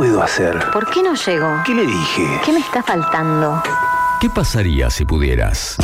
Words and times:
puedo 0.00 0.22
hacer? 0.22 0.56
¿Por 0.72 0.88
qué 0.90 1.02
no 1.02 1.14
llego? 1.14 1.46
¿Qué 1.66 1.74
le 1.74 1.84
dije? 1.84 2.40
¿Qué 2.42 2.54
me 2.54 2.60
está 2.60 2.82
faltando? 2.82 3.62
¿Qué 4.18 4.30
pasaría 4.30 4.88
si 4.88 5.04
pudieras? 5.04 5.76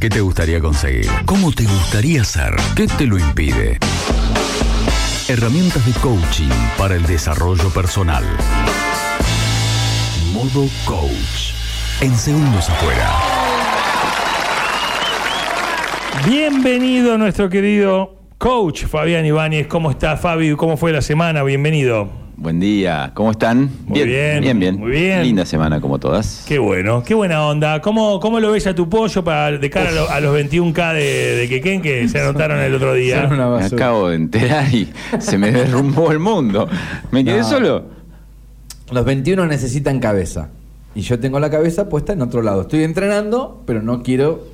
¿Qué 0.00 0.08
te 0.08 0.22
gustaría 0.22 0.58
conseguir? 0.58 1.06
¿Cómo 1.26 1.52
te 1.52 1.64
gustaría 1.64 2.24
ser? 2.24 2.56
¿Qué 2.74 2.86
te 2.86 3.04
lo 3.04 3.18
impide? 3.18 3.78
Herramientas 5.28 5.84
de 5.84 5.92
coaching 6.00 6.48
para 6.78 6.94
el 6.94 7.04
desarrollo 7.04 7.68
personal. 7.68 8.24
Modo 10.32 10.66
Coach. 10.86 11.52
En 12.00 12.16
segundos 12.16 12.70
afuera. 12.70 13.10
Bienvenido 16.26 17.18
nuestro 17.18 17.50
querido 17.50 18.16
coach 18.38 18.86
Fabián 18.86 19.26
Ibáñez. 19.26 19.66
¿Cómo 19.66 19.90
está 19.90 20.16
Fabi? 20.16 20.56
¿Cómo 20.56 20.78
fue 20.78 20.90
la 20.90 21.02
semana? 21.02 21.42
Bienvenido. 21.42 22.27
Buen 22.40 22.60
día, 22.60 23.10
¿cómo 23.14 23.32
están? 23.32 23.68
Muy 23.86 24.04
bien, 24.04 24.40
bien, 24.40 24.60
bien. 24.60 24.78
muy 24.78 24.92
bien. 24.92 25.22
Linda 25.24 25.44
semana 25.44 25.80
como 25.80 25.98
todas. 25.98 26.44
Qué 26.46 26.58
bueno, 26.60 27.02
qué 27.02 27.14
buena 27.14 27.44
onda. 27.44 27.80
¿Cómo, 27.82 28.20
cómo 28.20 28.38
lo 28.38 28.52
ves 28.52 28.64
a 28.68 28.74
tu 28.76 28.88
pollo 28.88 29.24
para 29.24 29.58
de 29.58 29.68
cara 29.70 29.90
a, 29.90 29.92
lo- 29.92 30.08
a 30.08 30.20
los 30.20 30.36
21K 30.38 30.94
de, 30.94 31.36
de 31.36 31.48
Quequén 31.48 31.82
que 31.82 32.08
se 32.08 32.20
anotaron 32.20 32.60
el 32.60 32.72
otro 32.76 32.94
día? 32.94 33.26
Me 33.26 33.64
acabo 33.64 34.08
de 34.10 34.16
enterar 34.16 34.72
y 34.72 34.88
se 35.18 35.36
me 35.36 35.50
derrumbó 35.50 36.12
el 36.12 36.20
mundo. 36.20 36.68
¿Me 37.10 37.24
quedé 37.24 37.38
No. 37.38 37.44
solo? 37.48 37.84
Los 38.92 39.04
21 39.04 39.44
necesitan 39.46 39.98
cabeza. 39.98 40.50
Y 40.94 41.00
yo 41.00 41.18
tengo 41.18 41.40
la 41.40 41.50
cabeza 41.50 41.88
puesta 41.88 42.12
en 42.12 42.22
otro 42.22 42.40
lado. 42.42 42.62
Estoy 42.62 42.84
entrenando, 42.84 43.62
pero 43.66 43.82
no 43.82 44.04
quiero 44.04 44.44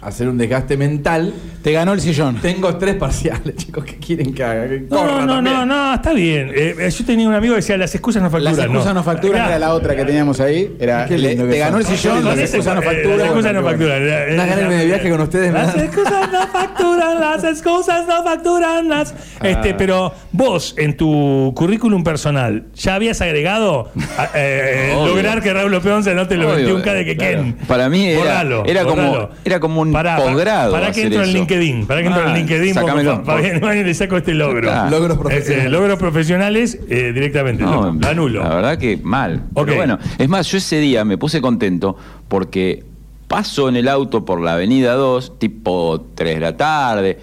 hacer 0.00 0.28
un 0.28 0.38
desgaste 0.38 0.76
mental. 0.76 1.32
Te 1.62 1.72
ganó 1.72 1.92
el 1.92 2.00
sillón. 2.00 2.36
Tengo 2.40 2.74
tres 2.76 2.94
parciales, 2.96 3.54
chicos. 3.56 3.84
¿Qué 3.84 3.96
quieren 3.96 4.32
que 4.32 4.42
haga? 4.42 4.66
Que 4.68 4.80
No, 4.88 4.96
corra 4.96 5.26
no, 5.26 5.42
no, 5.42 5.66
no, 5.66 5.94
está 5.94 6.12
bien. 6.14 6.50
Eh, 6.54 6.74
eh, 6.78 6.90
yo 6.90 7.04
tenía 7.04 7.28
un 7.28 7.34
amigo 7.34 7.52
que 7.54 7.60
decía 7.60 7.76
las 7.76 7.94
excusas 7.94 8.22
no 8.22 8.30
facturan. 8.30 8.56
Las 8.56 8.64
excusas 8.66 8.94
no 8.94 9.02
facturan 9.04 9.46
era 9.46 9.58
la 9.58 9.74
otra 9.74 9.94
que 9.94 10.04
teníamos 10.04 10.40
ahí. 10.40 10.74
Era, 10.80 11.04
Qué 11.06 11.18
le- 11.18 11.28
lindo 11.30 11.44
que 11.44 11.52
te 11.52 11.58
ganó 11.58 11.78
el 11.78 11.84
sillón, 11.84 12.24
las 12.24 12.38
excusas 12.38 12.74
no 12.74 12.80
Eh, 12.80 12.84
facturan. 12.84 13.18
Las 13.18 13.26
excusas 13.26 13.52
no 13.54 13.62
facturan. 13.62 14.02
Unas 14.02 14.36
ganas 14.48 14.56
de 14.56 14.62
irme 14.62 14.74
de 14.76 14.86
viaje 14.86 15.10
con 15.10 15.20
ustedes, 15.20 15.52
Las 15.52 15.76
excusas 15.76 16.32
no 16.32 16.46
facturan, 16.48 17.20
las 17.20 17.44
excusas 17.44 18.06
no 18.06 18.24
facturan. 18.24 18.88
Las... 18.88 19.14
Este, 19.42 19.74
pero 19.74 20.14
vos, 20.32 20.74
en 20.78 20.96
tu 20.96 21.52
currículum 21.54 22.02
personal, 22.04 22.64
¿ya 22.74 22.94
habías 22.94 23.20
agregado 23.20 23.90
eh, 24.34 24.92
lograr 25.06 25.42
que 25.42 25.52
Raúl 25.52 25.78
Peón 25.82 26.04
se 26.04 26.14
los 26.14 26.26
Obvio, 26.26 26.78
21K 26.78 26.92
de 26.94 27.04
Quequén? 27.04 27.56
Para 27.68 27.88
mí 27.90 28.06
era- 28.06 28.18
Borralo, 28.20 28.64
era 28.66 28.84
como- 28.84 29.28
era 29.44 29.60
como 29.60 29.80
un 29.82 29.89
Pará, 29.92 30.16
posgrado 30.16 30.72
Para 30.72 30.92
que 30.92 31.02
entro 31.02 31.22
en 31.22 31.28
eso. 31.28 31.38
LinkedIn. 31.38 31.86
Para 31.86 32.00
que 32.00 32.06
entro 32.08 32.22
en 32.22 32.28
Ah, 32.28 32.34
LinkedIn. 32.36 32.74
sácamelo. 32.74 33.16
Fa- 33.24 33.24
Fabián 33.36 33.56
Ibáñez, 33.62 33.86
le 33.86 33.94
saco 33.94 34.16
este 34.16 34.34
logro. 34.34 34.70
Ah. 34.72 34.88
Logros 34.90 35.16
eh, 35.16 35.20
profesionales. 35.20 35.70
logros 35.72 35.98
profesionales 35.98 36.78
eh, 36.88 37.12
directamente. 37.14 37.62
No, 37.62 37.92
lo 37.92 38.08
anulo. 38.08 38.42
La 38.42 38.54
verdad 38.54 38.78
que 38.78 38.98
mal. 39.02 39.44
Pero 39.54 39.74
bueno, 39.76 39.98
es 40.18 40.28
más, 40.28 40.46
yo 40.50 40.58
ese 40.58 40.78
día 40.80 41.04
me 41.04 41.18
puse 41.18 41.40
contento 41.40 41.96
porque 42.28 42.84
paso 43.28 43.68
en 43.68 43.76
el 43.76 43.88
auto 43.88 44.24
por 44.24 44.40
la 44.40 44.54
avenida 44.54 44.94
2, 44.94 45.38
tipo 45.38 46.04
3 46.14 46.34
de 46.34 46.40
la 46.40 46.56
tarde, 46.56 47.18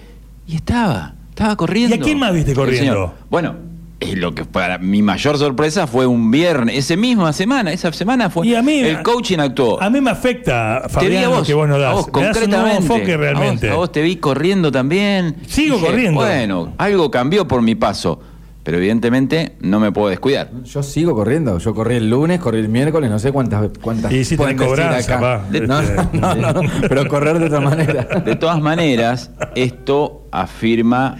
y 0.47 0.55
estaba, 0.55 1.15
estaba 1.29 1.55
corriendo. 1.57 1.95
¿Y 1.95 1.99
a 1.99 2.01
quién 2.01 2.17
más 2.19 2.33
viste 2.33 2.53
corriendo? 2.53 3.13
Bueno, 3.29 3.55
eh, 3.99 4.15
lo 4.15 4.35
que 4.35 4.45
para 4.45 4.77
mi 4.77 5.01
mayor 5.01 5.37
sorpresa 5.39 5.87
fue 5.87 6.05
un 6.05 6.29
viernes, 6.29 6.75
esa 6.77 6.95
misma 6.95 7.33
semana, 7.33 7.71
esa 7.73 7.91
semana 7.91 8.29
fue 8.29 8.45
Y 8.47 8.53
a 8.55 8.61
mí- 8.61 8.79
el 8.81 9.01
coaching 9.01 9.39
actuó. 9.39 9.81
A 9.81 9.89
mí 9.89 9.99
me 10.01 10.11
afecta, 10.11 10.81
Te 10.83 10.89
Fabián, 10.89 11.23
a 11.23 11.27
lo 11.29 11.35
vos, 11.37 11.47
que 11.47 11.53
vos 11.55 11.67
nos 11.67 11.77
a 11.77 11.81
das. 11.81 11.93
vos 11.93 12.07
Me 12.13 12.21
das 12.23 12.37
un 12.37 12.49
nuevo 12.49 12.63
concretamente. 12.65 12.93
enfoque 12.93 13.17
realmente. 13.17 13.67
A 13.67 13.71
vos, 13.71 13.75
a 13.75 13.77
vos 13.79 13.91
te 13.91 14.01
vi 14.03 14.17
corriendo 14.17 14.71
también. 14.71 15.37
Sigo 15.47 15.79
corriendo. 15.79 16.21
Bueno, 16.21 16.73
algo 16.77 17.09
cambió 17.09 17.47
por 17.47 17.63
mi 17.63 17.73
paso, 17.73 18.19
pero 18.63 18.77
evidentemente 18.77 19.55
no 19.61 19.79
me 19.79 19.91
puedo 19.91 20.09
descuidar. 20.09 20.51
Yo 20.63 20.83
sigo 20.83 21.15
corriendo. 21.15 21.57
Yo 21.57 21.73
corrí 21.73 21.95
el 21.95 22.07
lunes, 22.09 22.39
corrí 22.39 22.59
el 22.59 22.69
miércoles, 22.69 23.09
no 23.09 23.17
sé 23.17 23.31
cuántas 23.31 23.69
cuántas 23.81 24.11
Y 24.11 24.23
si 24.25 24.35
decir 24.35 24.55
cobranza, 24.57 25.15
acá. 25.15 25.45
No, 25.65 25.81
no, 26.13 26.35
no, 26.35 26.53
no, 26.53 26.71
pero 26.87 27.07
correr 27.07 27.39
de 27.39 27.45
otra 27.47 27.61
manera. 27.61 28.03
De 28.23 28.35
todas 28.35 28.61
maneras, 28.61 29.31
esto 29.55 30.27
afirma 30.31 31.17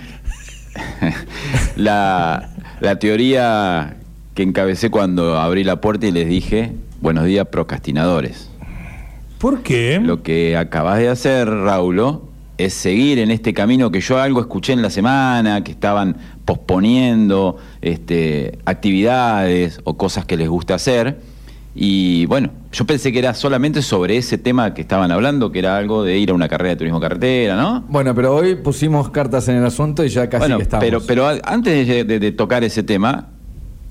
la, 1.76 2.50
la 2.80 3.00
teoría 3.00 3.98
que 4.36 4.44
encabecé 4.44 4.90
cuando 4.90 5.38
abrí 5.38 5.64
la 5.64 5.82
puerta 5.82 6.08
y 6.08 6.12
les 6.12 6.28
dije, 6.28 6.74
buenos 7.02 7.26
días 7.26 7.48
procrastinadores. 7.48 8.50
¿Por 9.40 9.62
qué? 9.64 10.00
Lo 10.02 10.24
que 10.24 10.58
acabas 10.58 11.00
de 11.00 11.10
hacer, 11.10 11.50
Raulo, 11.50 12.24
es 12.58 12.74
seguir 12.74 13.20
en 13.20 13.30
este 13.30 13.54
camino 13.54 13.92
que 13.92 14.02
yo 14.02 14.20
algo 14.20 14.42
escuché 14.42 14.74
en 14.74 14.82
la 14.82 14.90
semana, 14.90 15.64
que 15.64 15.72
estaban 15.72 16.18
posponiendo 16.46 17.58
este, 17.82 18.58
actividades 18.66 19.80
o 19.84 19.96
cosas 19.96 20.26
que 20.26 20.38
les 20.38 20.50
gusta 20.50 20.76
hacer. 20.76 21.20
Y 21.80 22.26
bueno, 22.26 22.50
yo 22.72 22.86
pensé 22.86 23.12
que 23.12 23.20
era 23.20 23.36
solamente 23.36 23.84
sobre 23.84 24.18
ese 24.18 24.40
tema 24.40 24.74
que 24.74 24.82
estaban 24.82 25.12
hablando, 25.12 25.52
que 25.52 25.60
era 25.60 25.78
algo 25.78 26.04
de 26.04 26.18
ir 26.18 26.32
a 26.32 26.34
una 26.34 26.48
carrera 26.50 26.72
de 26.72 26.76
turismo 26.78 27.00
carretera, 27.00 27.56
¿no? 27.56 27.86
Bueno, 27.88 28.16
pero 28.16 28.34
hoy 28.36 28.56
pusimos 28.56 29.12
cartas 29.12 29.48
en 29.48 29.58
el 29.58 29.66
asunto 29.66 30.04
y 30.04 30.10
ya 30.10 30.28
casi 30.28 30.40
bueno, 30.42 30.58
que 30.58 30.64
estamos. 30.64 30.84
pero, 30.84 31.02
pero 31.06 31.28
antes 31.44 31.88
de, 31.88 32.04
de- 32.04 32.20
de 32.20 32.32
tocar 32.32 32.64
ese 32.64 32.82
tema, 32.82 33.28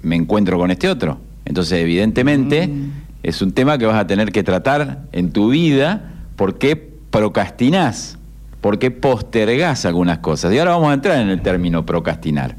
me 0.02 0.16
encuentro 0.16 0.58
con 0.58 0.72
este 0.72 0.88
otro. 0.88 1.18
Entonces, 1.44 1.78
evidentemente, 1.80 2.66
Mm. 2.66 2.90
es 3.22 3.40
un 3.40 3.52
tema 3.52 3.78
que 3.78 3.86
vas 3.86 4.00
a 4.00 4.06
tener 4.08 4.32
que 4.32 4.42
tratar 4.42 5.02
en 5.12 5.30
tu 5.30 5.50
vida 5.50 6.12
porque 6.34 6.74
procrastinás, 7.10 8.18
porque 8.60 8.90
postergás 8.90 9.86
algunas 9.86 10.18
cosas. 10.18 10.52
Y 10.52 10.58
ahora 10.58 10.72
vamos 10.72 10.90
a 10.90 10.94
entrar 10.94 11.18
en 11.20 11.28
el 11.28 11.40
término 11.40 11.86
procrastinar. 11.86 12.56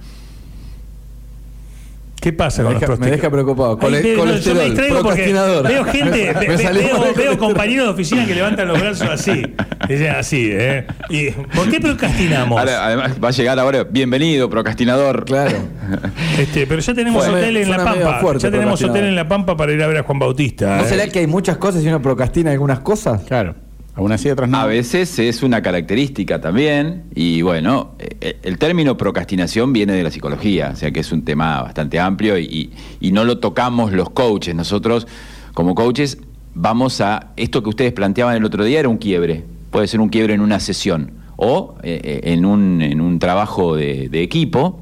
¿Qué 2.19 2.33
pasa 2.33 2.63
Me 2.63 2.69
con 2.69 2.73
deja- 2.79 2.87
los 2.91 2.99
me 2.99 3.05
prostic- 3.07 3.11
deja 3.11 3.29
preocupado. 3.29 3.79
Ay, 3.81 4.15
no, 4.17 4.35
yo 4.35 4.55
me 4.55 4.63
distraigo 4.65 5.01
porque. 5.03 5.33
Veo 5.67 5.83
gente, 5.85 6.33
Me 6.47 7.13
veo, 7.15 7.37
compañeros 7.37 7.85
de 7.87 7.91
oficina 7.93 8.25
que 8.25 8.33
levantan 8.35 8.67
los 8.67 8.79
brazos 8.79 9.07
así. 9.09 9.43
Dicen 9.87 10.07
así, 10.15 10.49
¿eh? 10.51 10.85
¿Y 11.09 11.29
¿Por 11.29 11.69
qué 11.69 11.79
procrastinamos? 11.79 12.59
Ahora, 12.59 12.85
además, 12.87 13.13
va 13.23 13.27
a 13.27 13.31
llegar 13.31 13.59
ahora, 13.59 13.83
bienvenido, 13.83 14.49
procrastinador. 14.49 15.25
Claro. 15.25 15.57
Este, 16.37 16.67
pero 16.67 16.81
ya 16.81 16.93
tenemos 16.93 17.25
Fue- 17.25 17.33
hotel 17.35 17.57
en 17.57 17.69
La 17.71 17.77
Pampa. 17.83 18.19
fuerte, 18.19 18.43
ya 18.43 18.51
tenemos 18.51 18.81
hotel 18.83 19.05
en 19.05 19.15
La 19.15 19.27
Pampa 19.27 19.55
para 19.55 19.71
ir 19.73 19.81
a 19.81 19.87
ver 19.87 19.97
a 19.97 20.03
Juan 20.03 20.19
Bautista. 20.19 20.77
¿No 20.77 20.83
¿eh? 20.83 20.87
será 20.89 21.07
que 21.07 21.19
hay 21.19 21.27
muchas 21.27 21.57
cosas 21.57 21.83
y 21.83 21.87
uno 21.87 22.01
procrastina 22.01 22.51
algunas 22.51 22.79
cosas? 22.81 23.21
Claro. 23.23 23.55
Algunas 23.97 24.21
sí, 24.21 24.29
otras 24.29 24.47
no. 24.47 24.59
A 24.59 24.67
veces 24.67 25.17
es 25.17 25.41
una 25.41 25.63
característica 25.63 26.39
también, 26.39 27.05
y 27.15 27.41
bueno, 27.41 27.95
eh, 27.97 28.37
el 28.43 28.59
término 28.59 28.95
procrastinación 28.95 29.73
viene 29.73 29.93
de 29.93 30.03
la 30.03 30.11
psicología, 30.11 30.69
o 30.71 30.75
sea 30.75 30.91
que 30.91 30.99
es 30.99 31.11
un 31.11 31.25
tema 31.25 31.63
bastante 31.63 31.99
amplio 31.99 32.37
y, 32.37 32.71
no 33.11 33.23
lo 33.23 33.39
tocamos 33.39 33.93
los 33.93 34.11
coaches. 34.11 34.53
Nosotros, 34.53 35.07
como 35.55 35.73
coaches, 35.73 36.19
vamos 36.53 37.01
a. 37.01 37.31
Esto 37.37 37.63
que 37.63 37.69
ustedes 37.69 37.91
planteaban 37.91 38.35
el 38.35 38.45
otro 38.45 38.63
día 38.63 38.79
era 38.81 38.87
un 38.87 38.99
quiebre, 38.99 39.43
puede 39.71 39.87
ser 39.87 39.99
un 39.99 40.09
quiebre 40.09 40.35
en 40.35 40.41
una 40.41 40.59
sesión 40.59 41.13
o 41.35 41.79
eh, 41.81 41.99
eh, 42.03 42.33
en, 42.33 42.45
un, 42.45 42.83
en 42.83 43.01
un 43.01 43.17
trabajo 43.17 43.75
de 43.75 44.21
equipo. 44.21 44.79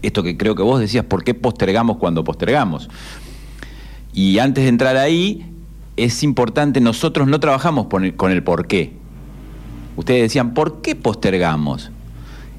Esto 0.00 0.22
que 0.22 0.38
creo 0.38 0.54
que 0.54 0.62
vos 0.62 0.80
decías, 0.80 1.04
¿por 1.04 1.22
qué 1.22 1.34
postergamos 1.34 1.98
cuando 1.98 2.24
postergamos? 2.24 2.88
Y 4.14 4.38
antes 4.38 4.64
de 4.64 4.68
entrar 4.70 4.96
ahí, 4.96 5.51
es 6.04 6.22
importante, 6.22 6.80
nosotros 6.80 7.28
no 7.28 7.40
trabajamos 7.40 7.86
con 7.86 8.04
el, 8.04 8.14
con 8.14 8.32
el 8.32 8.42
por 8.42 8.66
qué. 8.66 8.92
Ustedes 9.96 10.22
decían, 10.22 10.54
¿por 10.54 10.80
qué 10.80 10.94
postergamos? 10.94 11.90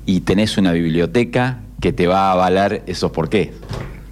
Y 0.05 0.21
tenés 0.21 0.57
una 0.57 0.71
biblioteca 0.71 1.59
que 1.81 1.93
te 1.93 2.07
va 2.07 2.29
a 2.29 2.31
avalar 2.33 2.83
esos 2.85 3.11
por 3.11 3.29
qué. 3.29 3.53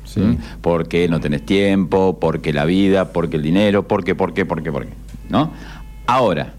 Sí. 0.05 0.19
¿Mm? 0.19 0.37
Porque 0.61 1.07
no 1.07 1.19
tenés 1.19 1.45
tiempo, 1.45 2.17
porque 2.19 2.51
la 2.51 2.65
vida, 2.65 3.13
porque 3.13 3.37
el 3.37 3.43
dinero, 3.43 3.87
porque, 3.87 4.15
por 4.15 4.33
qué, 4.33 4.45
por 4.45 4.63
qué, 4.63 4.71
por 4.71 4.85
qué. 4.85 4.93
¿No? 5.29 5.51
Ahora, 6.07 6.53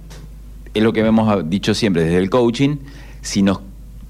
es 0.72 0.82
lo 0.82 0.92
que 0.92 1.00
hemos 1.00 1.50
dicho 1.50 1.74
siempre 1.74 2.04
desde 2.04 2.18
el 2.18 2.30
coaching, 2.30 2.76
si 3.20 3.42
nos 3.42 3.60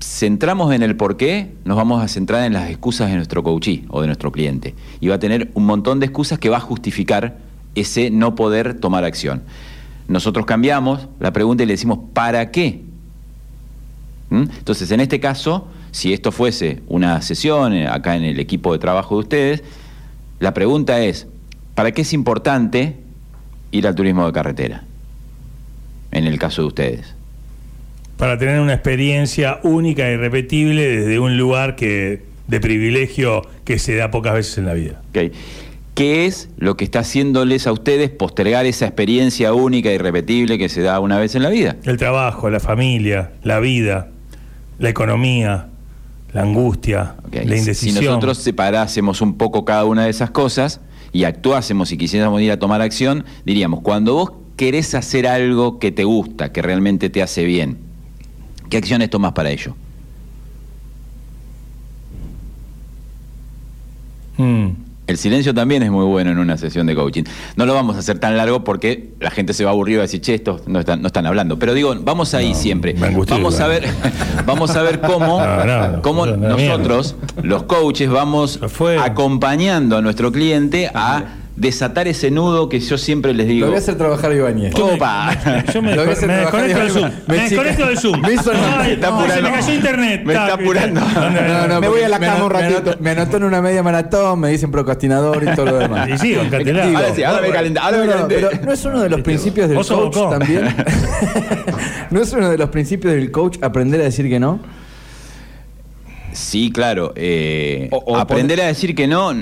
centramos 0.00 0.72
en 0.74 0.82
el 0.82 0.96
por 0.96 1.16
qué, 1.16 1.52
nos 1.64 1.76
vamos 1.76 2.02
a 2.02 2.08
centrar 2.08 2.44
en 2.44 2.52
las 2.52 2.68
excusas 2.68 3.10
de 3.10 3.16
nuestro 3.16 3.42
coachee 3.42 3.84
o 3.88 4.00
de 4.00 4.06
nuestro 4.06 4.30
cliente. 4.30 4.74
Y 5.00 5.08
va 5.08 5.16
a 5.16 5.18
tener 5.18 5.50
un 5.54 5.66
montón 5.66 6.00
de 6.00 6.06
excusas 6.06 6.38
que 6.38 6.48
va 6.48 6.58
a 6.58 6.60
justificar 6.60 7.38
ese 7.74 8.10
no 8.10 8.34
poder 8.34 8.74
tomar 8.74 9.04
acción. 9.04 9.42
Nosotros 10.08 10.46
cambiamos 10.46 11.08
la 11.20 11.32
pregunta 11.32 11.62
y 11.62 11.66
le 11.66 11.74
decimos, 11.74 11.98
¿para 12.12 12.50
qué? 12.50 12.82
¿Mm? 14.30 14.44
Entonces, 14.58 14.90
en 14.90 15.00
este 15.00 15.20
caso, 15.20 15.68
si 15.90 16.12
esto 16.12 16.32
fuese 16.32 16.82
una 16.88 17.20
sesión 17.22 17.72
eh, 17.74 17.86
acá 17.86 18.16
en 18.16 18.24
el 18.24 18.40
equipo 18.40 18.72
de 18.72 18.78
trabajo 18.78 19.16
de 19.16 19.20
ustedes, 19.20 19.62
la 20.40 20.54
pregunta 20.54 21.00
es, 21.00 21.28
¿para 21.74 21.92
qué 21.92 22.02
es 22.02 22.12
importante 22.12 22.96
ir 23.70 23.86
al 23.86 23.94
turismo 23.94 24.26
de 24.26 24.32
carretera? 24.32 24.84
En 26.10 26.26
el 26.26 26.38
caso 26.38 26.62
de 26.62 26.68
ustedes. 26.68 27.14
Para 28.16 28.38
tener 28.38 28.60
una 28.60 28.74
experiencia 28.74 29.60
única 29.62 30.08
e 30.08 30.14
irrepetible 30.14 30.86
desde 30.86 31.18
un 31.18 31.38
lugar 31.38 31.76
que 31.76 32.24
de 32.48 32.60
privilegio 32.60 33.42
que 33.64 33.78
se 33.78 33.96
da 33.96 34.10
pocas 34.10 34.34
veces 34.34 34.58
en 34.58 34.66
la 34.66 34.74
vida. 34.74 35.00
Ok. 35.10 35.32
¿Qué 35.94 36.24
es 36.26 36.48
lo 36.56 36.76
que 36.76 36.84
está 36.84 37.00
haciéndoles 37.00 37.66
a 37.66 37.72
ustedes 37.72 38.10
postergar 38.10 38.64
esa 38.64 38.86
experiencia 38.86 39.52
única 39.52 39.90
e 39.90 39.94
irrepetible 39.96 40.56
que 40.56 40.68
se 40.70 40.80
da 40.80 40.98
una 41.00 41.18
vez 41.18 41.34
en 41.34 41.42
la 41.42 41.50
vida? 41.50 41.76
El 41.84 41.98
trabajo, 41.98 42.48
la 42.48 42.60
familia, 42.60 43.32
la 43.42 43.60
vida, 43.60 44.08
la 44.78 44.88
economía, 44.88 45.68
la 46.32 46.42
angustia, 46.42 47.16
la 47.30 47.42
si- 47.42 47.58
indecisión. 47.58 47.94
Si 47.96 48.04
nosotros 48.06 48.38
separásemos 48.38 49.20
un 49.20 49.36
poco 49.36 49.66
cada 49.66 49.84
una 49.84 50.04
de 50.04 50.10
esas 50.10 50.30
cosas 50.30 50.80
y 51.12 51.24
actuásemos 51.24 51.92
y 51.92 51.98
quisiéramos 51.98 52.40
ir 52.40 52.52
a 52.52 52.58
tomar 52.58 52.80
acción, 52.80 53.26
diríamos, 53.44 53.82
cuando 53.82 54.14
vos 54.14 54.32
querés 54.56 54.94
hacer 54.94 55.26
algo 55.26 55.78
que 55.78 55.92
te 55.92 56.04
gusta, 56.04 56.52
que 56.52 56.62
realmente 56.62 57.10
te 57.10 57.22
hace 57.22 57.44
bien, 57.44 57.76
¿qué 58.70 58.78
acciones 58.78 59.10
tomas 59.10 59.32
para 59.32 59.50
ello? 59.50 59.76
Mm. 64.38 64.68
El 65.12 65.18
silencio 65.18 65.52
también 65.52 65.82
es 65.82 65.90
muy 65.90 66.06
bueno 66.06 66.30
en 66.30 66.38
una 66.38 66.56
sesión 66.56 66.86
de 66.86 66.94
coaching. 66.94 67.24
No 67.56 67.66
lo 67.66 67.74
vamos 67.74 67.96
a 67.96 67.98
hacer 67.98 68.18
tan 68.18 68.34
largo 68.34 68.64
porque 68.64 69.10
la 69.20 69.30
gente 69.30 69.52
se 69.52 69.62
va 69.62 69.68
a 69.70 69.74
aburrir 69.74 69.94
y 69.94 69.96
va 69.98 70.04
a 70.04 70.06
decir, 70.06 70.22
che, 70.22 70.32
estos 70.32 70.66
no 70.66 70.80
están, 70.80 71.02
no 71.02 71.08
están 71.08 71.26
hablando. 71.26 71.58
Pero 71.58 71.74
digo, 71.74 71.94
vamos 72.00 72.32
ahí 72.32 72.54
siempre. 72.54 72.94
Vamos 72.94 73.60
a 73.60 73.66
ver, 73.66 73.86
vamos 74.46 74.74
a 74.74 74.80
ver 74.80 75.02
cómo, 75.02 75.44
No, 75.44 76.00
cómo 76.00 76.24
no, 76.24 76.38
no, 76.38 76.56
nosotros, 76.56 77.14
los 77.42 77.64
coaches, 77.64 78.08
vamos 78.08 78.58
acompañando 78.98 79.98
a 79.98 80.00
nuestro 80.00 80.32
cliente 80.32 80.90
a 80.94 81.41
desatar 81.62 82.08
ese 82.08 82.30
nudo 82.30 82.68
que 82.68 82.80
yo 82.80 82.98
siempre 82.98 83.32
les 83.32 83.46
Lo 83.46 83.52
digo. 83.52 83.66
voy 83.68 83.76
a 83.76 83.78
hacer 83.78 83.94
trabajar 83.96 84.32
a 84.32 84.34
Ibáñez. 84.34 84.74
Opa. 84.74 85.64
Yo 85.72 85.80
me, 85.80 85.90
Lo 85.96 86.02
voy 86.02 86.10
a 86.10 86.14
desco- 86.14 86.16
hacer 86.16 86.28
me 86.28 86.34
trabajar 86.36 86.62
desconecto 86.66 86.78
del 86.78 86.90
Zoom. 86.90 87.10
me 87.28 87.34
desconecto 87.36 87.86
del 87.86 87.98
Zoom. 87.98 88.20
me 88.26 88.32
hizo- 88.32 88.52
Ay, 88.52 88.86
Me 88.88 88.92
está 88.94 89.10
no, 89.10 89.18
apurando. 89.20 89.34
Se 89.34 89.42
me 89.42 89.50
cayó 89.60 89.74
internet. 89.74 90.22
Me 90.24 90.32
está 90.34 90.54
apurando. 90.54 91.00
No, 91.00 91.68
no, 91.68 91.80
Me 91.80 91.88
voy 91.88 92.02
a 92.02 92.08
la 92.08 92.18
cama 92.20 92.44
un 92.44 92.50
ratito. 92.50 92.96
Me, 93.00 93.10
anotó 93.10 93.36
en 93.38 93.44
una 93.44 93.62
media 93.62 93.82
maratón, 93.82 94.40
me 94.40 94.48
dicen 94.50 94.70
procrastinador 94.70 95.42
y 95.44 95.54
todo 95.54 95.66
lo 95.66 95.78
demás. 95.78 96.08
Y 96.12 96.18
sí. 96.18 96.28
Digo, 96.28 96.42
Ahora 96.42 97.14
sí, 97.14 97.22
ahora 97.22 97.42
me 97.42 97.50
calenté. 97.50 97.78
Ahora 97.80 97.98
me 97.98 98.06
No, 98.06 98.10
no, 98.12 98.12
calenté. 98.28 98.34
pero 98.50 98.64
no 98.66 98.72
es 98.72 98.84
uno 98.84 99.00
de 99.00 99.08
los 99.08 99.20
principios 99.22 99.68
del 99.70 99.78
coach 99.86 100.14
también. 100.30 100.74
no 102.10 102.20
es 102.20 102.32
uno 102.32 102.50
de 102.50 102.58
los 102.58 102.68
principios 102.70 103.14
del 103.14 103.30
coach 103.30 103.58
aprender 103.62 104.00
a 104.00 104.04
decir 104.04 104.28
que 104.28 104.40
no. 104.40 104.60
Sí, 106.32 106.72
claro. 106.72 107.12
eh, 107.14 107.88
O- 107.92 107.98
o 108.06 108.16
aprender 108.16 108.60
a 108.60 108.66
decir 108.66 108.94
que 108.94 109.06
no 109.06 109.32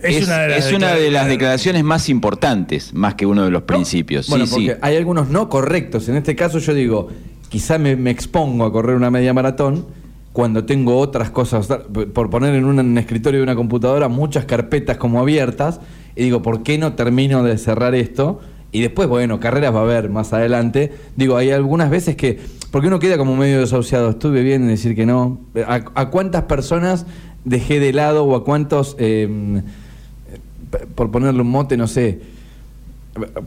Es 0.00 0.16
es, 0.16 0.26
una 0.26 0.38
de 0.38 0.48
las 0.48 0.66
es 0.66 0.72
una 0.72 0.94
de 0.94 1.10
las 1.10 1.26
declaraciones- 1.28 1.82
más 1.84 2.08
importantes, 2.08 2.94
más 2.94 3.14
que 3.14 3.26
uno 3.26 3.44
de 3.44 3.50
los 3.50 3.62
principios. 3.62 4.28
Bueno, 4.28 4.46
sí, 4.46 4.52
porque 4.52 4.72
sí. 4.72 4.78
hay 4.80 4.96
algunos 4.96 5.28
no 5.28 5.48
correctos. 5.48 6.08
En 6.08 6.16
este 6.16 6.36
caso 6.36 6.58
yo 6.58 6.72
digo, 6.74 7.08
quizá 7.48 7.78
me, 7.78 7.96
me 7.96 8.10
expongo 8.10 8.64
a 8.64 8.72
correr 8.72 8.96
una 8.96 9.10
media 9.10 9.34
maratón 9.34 9.86
cuando 10.32 10.64
tengo 10.64 10.98
otras 10.98 11.30
cosas, 11.30 11.66
por 11.66 12.30
poner 12.30 12.54
en 12.54 12.64
un 12.64 12.96
escritorio 12.96 13.40
de 13.40 13.42
una 13.42 13.56
computadora 13.56 14.06
muchas 14.08 14.44
carpetas 14.44 14.96
como 14.96 15.18
abiertas, 15.20 15.80
y 16.14 16.22
digo, 16.22 16.42
¿por 16.42 16.62
qué 16.62 16.78
no 16.78 16.92
termino 16.92 17.42
de 17.42 17.58
cerrar 17.58 17.96
esto? 17.96 18.40
Y 18.70 18.82
después, 18.82 19.08
bueno, 19.08 19.40
carreras 19.40 19.74
va 19.74 19.80
a 19.80 19.82
haber 19.82 20.10
más 20.10 20.32
adelante. 20.32 20.92
Digo, 21.16 21.36
hay 21.38 21.50
algunas 21.50 21.90
veces 21.90 22.14
que, 22.14 22.38
porque 22.70 22.86
uno 22.86 23.00
queda 23.00 23.18
como 23.18 23.34
medio 23.34 23.58
desahuciado, 23.60 24.10
estuve 24.10 24.42
bien 24.42 24.62
en 24.62 24.68
decir 24.68 24.94
que 24.94 25.06
no. 25.06 25.40
¿A, 25.66 25.80
a 25.94 26.10
cuántas 26.10 26.42
personas 26.42 27.06
dejé 27.44 27.80
de 27.80 27.92
lado 27.92 28.24
o 28.24 28.36
a 28.36 28.44
cuántos, 28.44 28.94
eh, 28.98 29.62
por 30.94 31.10
ponerle 31.10 31.40
un 31.42 31.50
mote, 31.50 31.76
no 31.76 31.86
sé, 31.86 32.20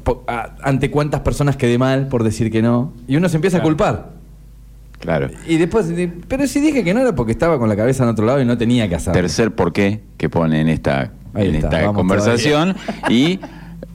po- 0.04 0.24
a- 0.28 0.56
ante 0.64 0.92
cuántas 0.92 1.22
personas 1.22 1.56
quedé 1.56 1.78
mal 1.78 2.08
por 2.08 2.24
decir 2.24 2.52
que 2.52 2.62
no. 2.62 2.94
Y 3.08 3.16
uno 3.16 3.30
se 3.30 3.36
empieza 3.38 3.58
a 3.58 3.62
culpar. 3.62 4.12
Claro. 5.00 5.30
Y 5.48 5.58
después, 5.58 5.88
pero 6.28 6.46
si 6.46 6.60
dije 6.60 6.84
que 6.84 6.94
no 6.94 7.00
era 7.02 7.16
porque 7.16 7.32
estaba 7.32 7.58
con 7.58 7.68
la 7.68 7.76
cabeza 7.76 8.04
en 8.04 8.10
otro 8.10 8.26
lado 8.26 8.40
y 8.42 8.46
no 8.46 8.58
tenía 8.58 8.88
que 8.88 8.96
hacerlo. 8.96 9.20
Tercer 9.20 9.52
por 9.52 9.74
qué 9.74 10.02
que 10.18 10.30
pone 10.30 10.62
en 10.62 10.68
esta, 10.70 11.12
Ahí 11.34 11.50
en 11.50 11.56
está, 11.56 11.68
esta 11.70 11.82
vamos 11.82 11.96
conversación. 11.96 12.76
Y 13.10 13.40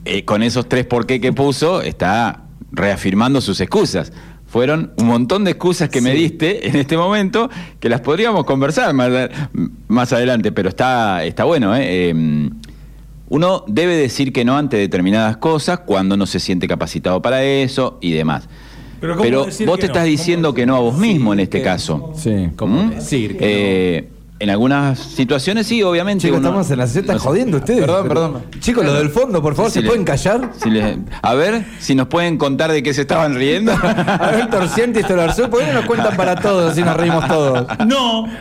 eh, 0.03 0.25
con 0.25 0.43
esos 0.43 0.67
tres 0.67 0.85
por 0.85 1.05
qué 1.05 1.21
que 1.21 1.31
puso, 1.31 1.81
está 1.81 2.41
reafirmando 2.71 3.39
sus 3.39 3.61
excusas. 3.61 4.11
Fueron 4.47 4.91
un 4.97 5.07
montón 5.07 5.43
de 5.45 5.51
excusas 5.51 5.87
que 5.89 6.01
me 6.01 6.11
Sí. 6.11 6.17
diste 6.17 6.67
en 6.67 6.75
este 6.75 6.97
momento 6.97 7.49
que 7.79 7.87
las 7.89 8.01
podríamos 8.01 8.43
conversar 8.45 8.93
más, 8.93 9.09
más 9.87 10.11
adelante, 10.13 10.51
pero 10.51 10.67
está, 10.69 11.23
está 11.23 11.45
bueno. 11.45 11.73
¿eh? 11.75 12.09
Eh, 12.09 12.49
uno 13.29 13.63
debe 13.67 13.95
decir 13.95 14.31
que 14.33 14.45
no 14.45 14.57
ante 14.57 14.77
determinadas 14.77 15.37
cosas 15.37 15.79
cuando 15.79 16.15
no 16.17 16.25
se 16.25 16.39
siente 16.39 16.67
capacitado 16.67 17.21
para 17.21 17.43
eso 17.43 17.97
y 18.01 18.11
demás. 18.11 18.47
Pero 18.99 19.15
Pero, 19.21 19.37
¿cómo 19.39 19.45
decir 19.47 19.67
vos 19.67 19.75
que 19.77 19.81
te 19.81 19.87
no? 19.87 19.91
estás 19.93 20.03
¿Cómo 20.03 20.11
diciendo 20.11 20.53
que 20.53 20.65
no 20.65 20.75
a 20.75 20.79
vos 20.79 20.97
mismo 20.97 21.33
en 21.33 21.39
este 21.41 21.59
que- 21.59 21.63
caso. 21.63 22.13
Sí. 22.15 22.31
¿Mm? 22.59 22.89
decir 22.91 23.37
que 23.37 23.97
Eh, 23.97 24.09
En 24.39 24.51
algunas 24.51 24.99
situaciones 24.99 25.65
sí, 25.65 25.81
obviamente. 25.81 26.21
Chicos, 26.27 26.37
uno- 26.37 26.47
estamos 26.49 26.69
en 26.69 26.77
la 26.77 26.85
sesión, 26.85 27.03
están 27.05 27.15
no- 27.17 27.23
jodiendo 27.23 27.57
ustedes. 27.57 27.79
Perdón, 27.81 28.03
Pero- 28.07 28.13
perdón. 28.13 28.43
Chicos, 28.59 28.85
los 28.85 28.97
del 28.99 29.09
fondo, 29.09 29.41
por 29.41 29.55
favor, 29.55 29.71
Si 29.71 29.75
¿se 29.79 29.81
le- 29.81 29.87
pueden 29.87 30.03
callar? 30.05 30.51
si 30.61 30.69
le- 30.69 30.99
a 31.23 31.33
ver, 31.33 31.65
si 31.79 31.95
nos 31.95 32.07
pueden 32.07 32.37
contar 32.37 32.71
de 32.71 32.83
qué 32.83 32.93
se 32.93 33.01
estaban 33.01 33.33
riendo. 33.33 33.71
A 33.97 34.31
ver, 34.31 34.47
Torciente 34.51 34.99
y 34.99 35.03
Stolarzu, 35.03 35.49
¿por 35.49 35.61
qué 35.61 35.67
no 35.67 35.73
nos 35.73 35.85
cuentan 35.85 36.15
para 36.15 36.35
todos 36.35 36.77
y 36.77 36.81
nos 36.81 36.95
reímos 36.95 37.27
todos? 37.27 37.65
No. 37.87 38.27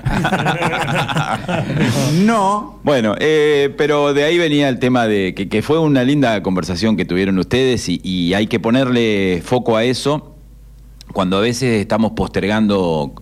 No. 2.24 2.78
Bueno, 2.82 3.14
eh, 3.18 3.74
pero 3.76 4.12
de 4.14 4.24
ahí 4.24 4.38
venía 4.38 4.68
el 4.68 4.78
tema 4.78 5.06
de 5.06 5.34
que, 5.34 5.48
que 5.48 5.62
fue 5.62 5.78
una 5.78 6.04
linda 6.04 6.42
conversación 6.42 6.96
que 6.96 7.04
tuvieron 7.04 7.38
ustedes 7.38 7.88
y, 7.88 8.00
y 8.02 8.34
hay 8.34 8.46
que 8.46 8.60
ponerle 8.60 9.42
foco 9.44 9.76
a 9.76 9.84
eso 9.84 10.34
cuando 11.12 11.38
a 11.38 11.40
veces 11.40 11.80
estamos 11.80 12.12
postergando 12.12 13.14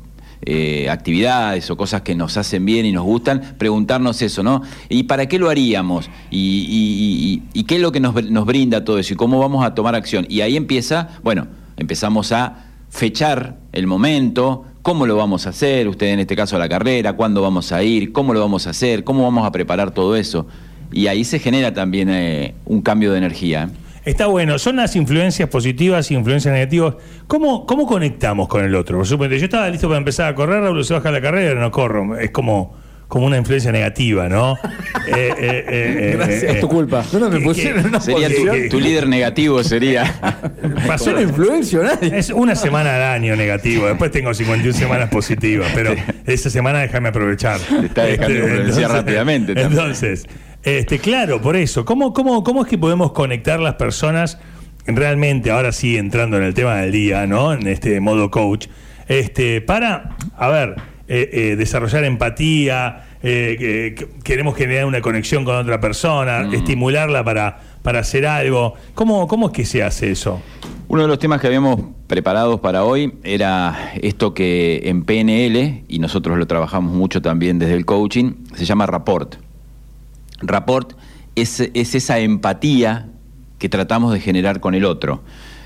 eh, 0.46 0.88
actividades 0.90 1.70
o 1.70 1.76
cosas 1.76 2.02
que 2.02 2.14
nos 2.14 2.36
hacen 2.36 2.64
bien 2.64 2.84
y 2.86 2.92
nos 2.92 3.04
gustan, 3.04 3.54
preguntarnos 3.58 4.20
eso, 4.22 4.42
¿no? 4.42 4.62
¿Y 4.88 5.04
para 5.04 5.26
qué 5.26 5.38
lo 5.38 5.48
haríamos? 5.50 6.10
¿Y, 6.30 6.38
y- 6.68 7.42
y- 7.54 7.60
y 7.60 7.64
qué 7.64 7.76
es 7.76 7.80
lo 7.80 7.92
que 7.92 8.00
nos, 8.00 8.14
nos 8.30 8.44
brinda 8.46 8.84
todo 8.84 8.98
eso? 8.98 9.14
¿Y 9.14 9.16
cómo 9.16 9.38
vamos 9.38 9.64
a 9.64 9.74
tomar 9.74 9.94
acción? 9.94 10.26
Y 10.28 10.40
ahí 10.42 10.56
empieza, 10.56 11.08
bueno, 11.22 11.46
empezamos 11.76 12.32
a 12.32 12.66
fechar 12.90 13.56
el 13.72 13.86
momento, 13.86 14.64
cómo 14.82 15.06
lo 15.06 15.16
vamos 15.16 15.46
a 15.46 15.50
hacer, 15.50 15.88
usted 15.88 16.08
en 16.08 16.20
este 16.20 16.36
caso 16.36 16.58
la 16.58 16.68
carrera, 16.68 17.14
cuándo 17.14 17.40
vamos 17.42 17.72
a 17.72 17.82
ir, 17.82 18.12
cómo 18.12 18.34
lo 18.34 18.40
vamos 18.40 18.66
a 18.66 18.70
hacer, 18.70 19.02
cómo 19.02 19.22
vamos 19.22 19.46
a 19.46 19.50
preparar 19.50 19.92
todo 19.92 20.14
eso. 20.14 20.46
Y 20.92 21.06
ahí 21.08 21.24
se 21.24 21.38
genera 21.38 21.72
también 21.74 22.08
eh, 22.10 22.54
un 22.66 22.82
cambio 22.82 23.10
de 23.12 23.18
energía. 23.18 23.64
¿eh? 23.64 23.83
Está 24.04 24.26
bueno, 24.26 24.58
son 24.58 24.76
las 24.76 24.94
influencias 24.96 25.48
positivas 25.48 26.10
y 26.10 26.14
influencias 26.14 26.52
negativas. 26.52 26.94
¿Cómo, 27.26 27.64
¿Cómo 27.66 27.86
conectamos 27.86 28.48
con 28.48 28.62
el 28.64 28.74
otro? 28.74 28.98
Por 28.98 29.06
supuesto, 29.06 29.34
yo 29.36 29.44
estaba 29.46 29.68
listo 29.70 29.88
para 29.88 29.98
empezar 29.98 30.26
a 30.30 30.34
correr, 30.34 30.60
Raúl 30.62 30.84
se 30.84 30.92
baja 30.92 31.10
la 31.10 31.22
carrera, 31.22 31.58
no 31.58 31.70
corro. 31.70 32.18
Es 32.18 32.30
como, 32.30 32.76
como 33.08 33.24
una 33.26 33.38
influencia 33.38 33.72
negativa, 33.72 34.28
¿no? 34.28 34.58
Eh, 35.06 35.34
eh, 35.38 35.64
eh, 35.68 36.14
Gracias. 36.16 36.42
eh, 36.44 36.50
Es 36.52 36.60
tu 36.60 36.68
culpa. 36.68 37.04
No, 37.12 37.18
no, 37.18 37.28
me 37.28 37.38
que- 37.38 37.44
pusieron 37.44 37.82
que- 37.82 37.88
una 37.88 38.00
Sería 38.00 38.28
tu, 38.28 38.68
tu 38.70 38.80
líder 38.80 39.06
negativo, 39.06 39.62
sería. 39.62 40.14
pasó- 40.86 41.10
Yo 41.10 41.16
no 41.16 41.22
influencio 41.22 41.82
a 41.82 41.84
nadie. 41.84 42.18
Es 42.18 42.30
una 42.30 42.54
semana 42.54 42.96
al 42.96 43.02
año 43.02 43.36
negativo, 43.36 43.86
después 43.86 44.10
tengo 44.10 44.32
51 44.32 44.72
semanas 44.78 45.10
positivas, 45.10 45.70
pero 45.74 45.94
esa 46.26 46.48
semana 46.48 46.78
déjame 46.80 47.10
aprovechar. 47.10 47.60
Este, 47.60 47.80
Te 47.80 47.86
está 47.86 48.02
dejando 48.04 48.34
influenciar 48.38 48.90
rápidamente 48.92 49.54
también. 49.54 49.72
Entonces, 49.78 50.24
este, 50.64 50.98
claro, 50.98 51.40
por 51.40 51.56
eso, 51.56 51.84
¿cómo, 51.84 52.12
cómo, 52.12 52.42
¿cómo 52.44 52.62
es 52.62 52.68
que 52.68 52.78
podemos 52.78 53.12
conectar 53.12 53.60
las 53.60 53.74
personas 53.74 54.38
realmente, 54.86 55.50
ahora 55.50 55.72
sí 55.72 55.96
entrando 55.96 56.36
en 56.36 56.42
el 56.44 56.54
tema 56.54 56.76
del 56.76 56.92
día, 56.92 57.26
¿no? 57.26 57.52
En 57.52 57.66
este 57.66 58.00
modo 58.00 58.30
coach, 58.30 58.66
este, 59.08 59.60
para, 59.60 60.16
a 60.36 60.48
ver, 60.48 60.76
eh, 61.08 61.28
eh, 61.32 61.56
desarrollar 61.56 62.04
empatía, 62.04 63.04
eh, 63.22 63.56
que- 63.58 63.94
que 63.94 64.08
queremos 64.22 64.56
generar 64.56 64.86
una 64.86 65.00
conexión 65.00 65.44
con 65.44 65.56
otra 65.56 65.80
persona, 65.80 66.44
Mm. 66.44 66.54
estimularla 66.54 67.24
para, 67.24 67.60
para 67.82 68.00
hacer 68.00 68.26
algo. 68.26 68.74
¿Cómo, 68.94 69.26
¿Cómo 69.28 69.46
es 69.48 69.52
que 69.52 69.64
se 69.64 69.82
hace 69.82 70.10
eso? 70.10 70.40
Uno 70.88 71.02
de 71.02 71.08
los 71.08 71.18
temas 71.18 71.40
que 71.40 71.46
habíamos 71.46 71.80
preparados 72.06 72.60
para 72.60 72.84
hoy 72.84 73.14
era 73.22 73.92
esto 74.02 74.32
que 74.34 74.82
en 74.84 75.02
PNL, 75.04 75.84
y 75.88 75.98
nosotros 75.98 76.36
lo 76.38 76.46
trabajamos 76.46 76.92
mucho 76.94 77.20
también 77.22 77.58
desde 77.58 77.74
el 77.74 77.84
coaching, 77.86 78.32
se 78.54 78.64
llama 78.66 78.86
rapport. 78.86 79.36
Rapport 80.40 80.92
es, 81.36 81.60
es 81.74 81.94
esa 81.94 82.18
empatía 82.18 83.08
que 83.58 83.68
tratamos 83.68 84.12
de 84.12 84.20
generar 84.20 84.60
con 84.60 84.74
el 84.74 84.84
otro. 84.84 85.22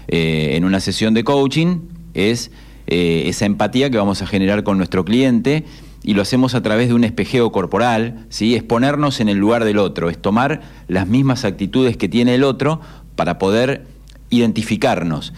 Eh, 0.08 0.52
en 0.56 0.64
una 0.64 0.80
sesión 0.80 1.14
de 1.14 1.24
coaching 1.24 1.80
es 2.14 2.50
eh, 2.86 3.24
esa 3.26 3.44
empatía 3.46 3.90
que 3.90 3.98
vamos 3.98 4.22
a 4.22 4.26
generar 4.26 4.62
con 4.62 4.78
nuestro 4.78 5.04
cliente 5.04 5.64
y 6.02 6.14
lo 6.14 6.22
hacemos 6.22 6.54
a 6.54 6.62
través 6.62 6.88
de 6.88 6.94
un 6.94 7.04
espejeo 7.04 7.50
corporal, 7.52 8.24
¿sí? 8.30 8.54
es 8.54 8.62
ponernos 8.62 9.20
en 9.20 9.28
el 9.28 9.36
lugar 9.36 9.64
del 9.64 9.78
otro, 9.78 10.08
es 10.10 10.16
tomar 10.16 10.62
las 10.86 11.06
mismas 11.08 11.44
actitudes 11.44 11.96
que 11.96 12.08
tiene 12.08 12.34
el 12.36 12.44
otro 12.44 12.80
para 13.16 13.38
poder 13.38 13.84
identificarnos. 14.30 15.32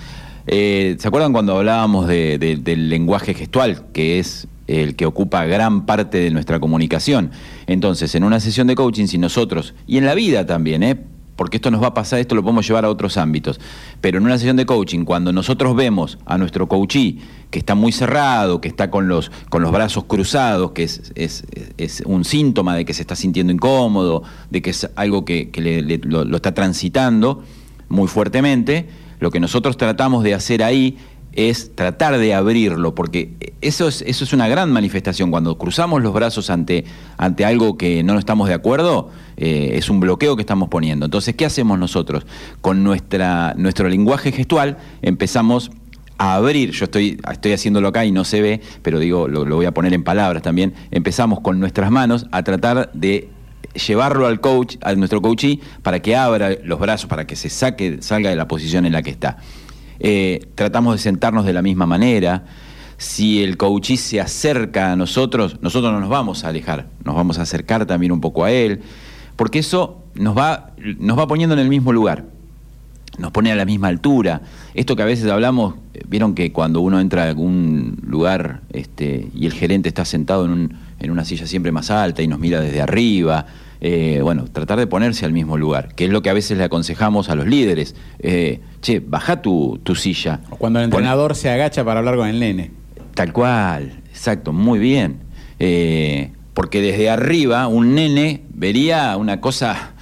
Eh, 0.47 0.97
¿Se 0.99 1.09
acuerdan 1.09 1.33
cuando 1.33 1.57
hablábamos 1.57 2.07
de- 2.07 2.39
de- 2.39 2.57
del 2.57 2.89
lenguaje 2.89 3.35
gestual, 3.35 3.87
que 3.93 4.19
es 4.19 4.47
el 4.71 4.97
que 4.97 5.07
ocupa 5.07 5.45
gran 5.45 5.87
parte 5.87 6.19
de 6.19 6.31
nuestra 6.31 6.61
comunicación? 6.61 7.31
Entonces, 7.67 8.15
en 8.15 8.25
una 8.25 8.41
sesión 8.41 8.67
de 8.67 8.75
coaching, 8.75 9.07
si 9.07 9.19
nosotros, 9.19 9.75
y 9.87 9.99
en 9.99 10.07
la 10.07 10.15
vida 10.15 10.47
también, 10.47 10.83
¿eh? 10.83 10.97
porque 11.37 11.57
esto 11.57 11.71
nos 11.71 11.83
va 11.83 11.87
a 11.87 11.95
pasar, 11.95 12.19
esto 12.19 12.35
lo 12.35 12.43
podemos 12.43 12.67
llevar 12.69 12.85
a 12.85 12.91
otros 12.91 13.17
ámbitos, 13.17 13.59
pero 14.03 14.19
en 14.19 14.25
una 14.25 14.37
sesión 14.37 14.57
de 14.59 14.67
coaching, 14.67 15.05
cuando 15.07 15.33
nosotros 15.33 15.75
vemos 15.75 16.19
a 16.27 16.37
nuestro 16.37 16.69
coachee 16.69 17.19
que 17.51 17.59
está 17.59 17.75
muy 17.75 17.93
cerrado, 17.93 18.61
que 18.61 18.69
está 18.69 18.91
con 18.91 19.09
los, 19.09 19.31
con 19.49 19.63
los 19.63 19.73
brazos 19.73 20.05
cruzados, 20.05 20.73
que 20.73 20.83
es, 20.83 21.13
es- 21.15 21.45
es 21.79 22.03
un 22.05 22.25
síntoma 22.27 22.77
de 22.77 22.85
que 22.85 22.93
se 22.93 23.01
está 23.01 23.17
sintiendo 23.17 23.55
incómodo, 23.55 24.23
de 24.51 24.61
que 24.61 24.69
es 24.69 24.91
algo 24.97 25.25
que, 25.25 25.49
que 25.49 25.63
le- 25.63 25.99
lo 26.05 26.37
está 26.37 26.53
transitando, 26.53 27.43
muy 27.89 28.07
fuertemente, 28.07 28.87
lo 29.19 29.31
que 29.31 29.41
nosotros 29.41 29.77
tratamos 29.79 30.23
de 30.25 30.35
hacer 30.35 30.63
ahí 30.63 30.99
es 31.33 31.75
tratar 31.75 32.19
de 32.19 32.35
abrirlo, 32.35 32.95
porque 32.95 33.31
eso 33.61 33.89
es, 33.89 34.03
eso 34.03 34.25
es 34.25 34.33
una 34.33 34.49
gran 34.49 34.71
manifestación. 34.73 35.31
Cuando 35.31 35.57
cruzamos 35.59 36.03
los 36.03 36.13
brazos 36.13 36.51
ante, 36.51 36.85
ante 37.17 37.45
algo 37.45 37.77
que 37.77 38.03
no 38.03 38.19
estamos 38.19 38.49
de 38.49 38.55
acuerdo, 38.55 39.11
eh, 39.37 39.73
es 39.75 39.89
un 39.91 40.01
bloqueo 40.01 40.37
que 40.37 40.43
estamos 40.43 40.69
poniendo. 40.69 41.07
Entonces, 41.07 41.35
¿qué 41.35 41.47
hacemos 41.47 41.79
nosotros? 41.79 42.27
Con 42.61 42.83
nuestra, 42.83 43.55
nuestro 43.57 43.89
lenguaje 43.89 44.33
gestual 44.33 44.79
empezamos 45.03 45.71
a 46.19 46.35
abrir, 46.35 46.73
yo 46.73 46.85
estoy, 46.85 47.19
estoy 47.33 47.53
haciéndolo 47.53 47.89
acá 47.89 48.05
y 48.05 48.13
no 48.13 48.25
se 48.25 48.43
ve, 48.43 48.61
pero 48.83 48.99
digo, 48.99 49.27
lo, 49.27 49.47
lo 49.47 49.57
voy 49.57 49.65
a 49.65 49.73
poner 49.73 49.95
en 49.95 50.05
palabras 50.05 50.43
también, 50.43 50.75
empezamos 50.91 51.41
con 51.41 51.59
nuestras 51.59 51.91
manos 51.91 52.27
a 52.31 52.43
tratar 52.43 52.91
de 52.93 53.31
llevarlo 53.87 54.27
al 54.27 54.41
coach, 54.41 54.77
a 54.83 54.95
nuestro 54.95 55.23
coachee, 55.23 55.61
para 55.83 56.01
que 56.01 56.17
abra 56.17 56.51
los 56.63 56.79
brazos, 56.79 57.09
para 57.09 57.27
que 57.27 57.37
se 57.37 57.49
saque, 57.49 58.03
salga 58.03 58.31
de 58.31 58.37
la 58.37 58.49
posición 58.49 58.85
en 58.85 58.93
la 58.93 59.03
que 59.03 59.11
está. 59.11 59.39
Eh, 60.01 60.49
tratamos 60.55 60.95
de 60.95 60.99
sentarnos 60.99 61.45
de 61.45 61.53
la 61.53 61.63
misma 61.63 61.87
manera. 61.87 62.45
Si 62.97 63.43
el 63.43 63.57
coachee 63.57 63.97
se 63.97 64.21
acerca 64.21 64.93
a 64.93 64.97
nosotros, 64.97 65.59
nosotros 65.63 65.93
no 65.93 66.01
nos 66.01 66.09
vamos 66.09 66.45
a 66.45 66.49
alejar, 66.49 66.89
nos 67.05 67.15
vamos 67.15 67.39
a 67.39 67.43
acercar 67.43 67.87
también 67.87 68.13
un 68.13 68.21
poco 68.21 68.45
a 68.45 68.51
él, 68.51 68.83
porque 69.37 69.61
eso 69.61 70.05
nos 70.15 70.37
va, 70.37 70.73
nos 70.99 71.19
va 71.19 71.27
poniendo 71.27 71.55
en 71.55 71.61
el 71.61 71.69
mismo 71.69 71.93
lugar 71.93 72.25
nos 73.21 73.31
pone 73.31 73.53
a 73.53 73.55
la 73.55 73.65
misma 73.65 73.89
altura. 73.89 74.41
Esto 74.75 74.97
que 74.97 75.03
a 75.03 75.07
veces 75.07 75.31
hablamos, 75.31 75.75
eh, 75.95 76.01
vieron 76.09 76.35
que 76.35 76.51
cuando 76.53 76.81
uno 76.81 76.99
entra 77.01 77.23
a 77.25 77.29
algún 77.29 77.99
lugar 78.05 78.63
este, 78.73 79.29
y 79.35 79.47
el 79.47 79.53
gerente 79.53 79.89
está 79.89 80.05
sentado 80.05 80.45
en, 80.47 80.51
un- 80.51 80.75
en 80.99 81.11
una 81.11 81.25
silla 81.25 81.47
siempre 81.47 81.71
más 81.73 81.91
alta 81.91 82.23
y 82.23 82.27
nos 82.29 82.39
mira 82.39 82.61
desde 82.61 82.81
arriba, 82.83 83.47
eh, 83.81 84.21
bueno, 84.23 84.45
tratar 84.45 84.79
de 84.79 84.87
ponerse 84.87 85.25
al 85.25 85.33
mismo 85.33 85.57
lugar, 85.57 85.95
que 85.95 86.05
es 86.05 86.11
lo 86.11 86.21
que 86.23 86.29
a 86.31 86.35
veces 86.35 86.59
le 86.59 86.65
aconsejamos 86.65 87.31
a 87.31 87.35
los 87.35 87.47
líderes. 87.47 87.95
Eh, 88.19 88.61
che, 88.83 89.01
baja 89.01 89.41
tu, 89.41 89.79
tu 89.83 89.95
silla. 89.95 90.41
O 90.51 90.57
Cuando 90.57 90.81
el 90.81 90.91
Pon- 90.91 90.99
entrenador 91.01 91.35
se 91.37 91.49
agacha 91.51 91.85
para 91.85 92.01
hablar 92.01 92.17
con 92.17 92.29
el 92.29 92.39
nene. 92.41 92.71
Tal 93.15 93.33
cual, 93.33 94.01
exacto, 94.11 94.53
muy 94.53 94.79
bien. 94.79 95.19
Eh, 95.59 96.31
porque 96.55 96.83
desde 96.83 97.09
arriba 97.11 97.67
un 97.69 97.95
nene 97.95 98.43
vería 98.53 99.17
una 99.17 99.41
cosa 99.41 99.93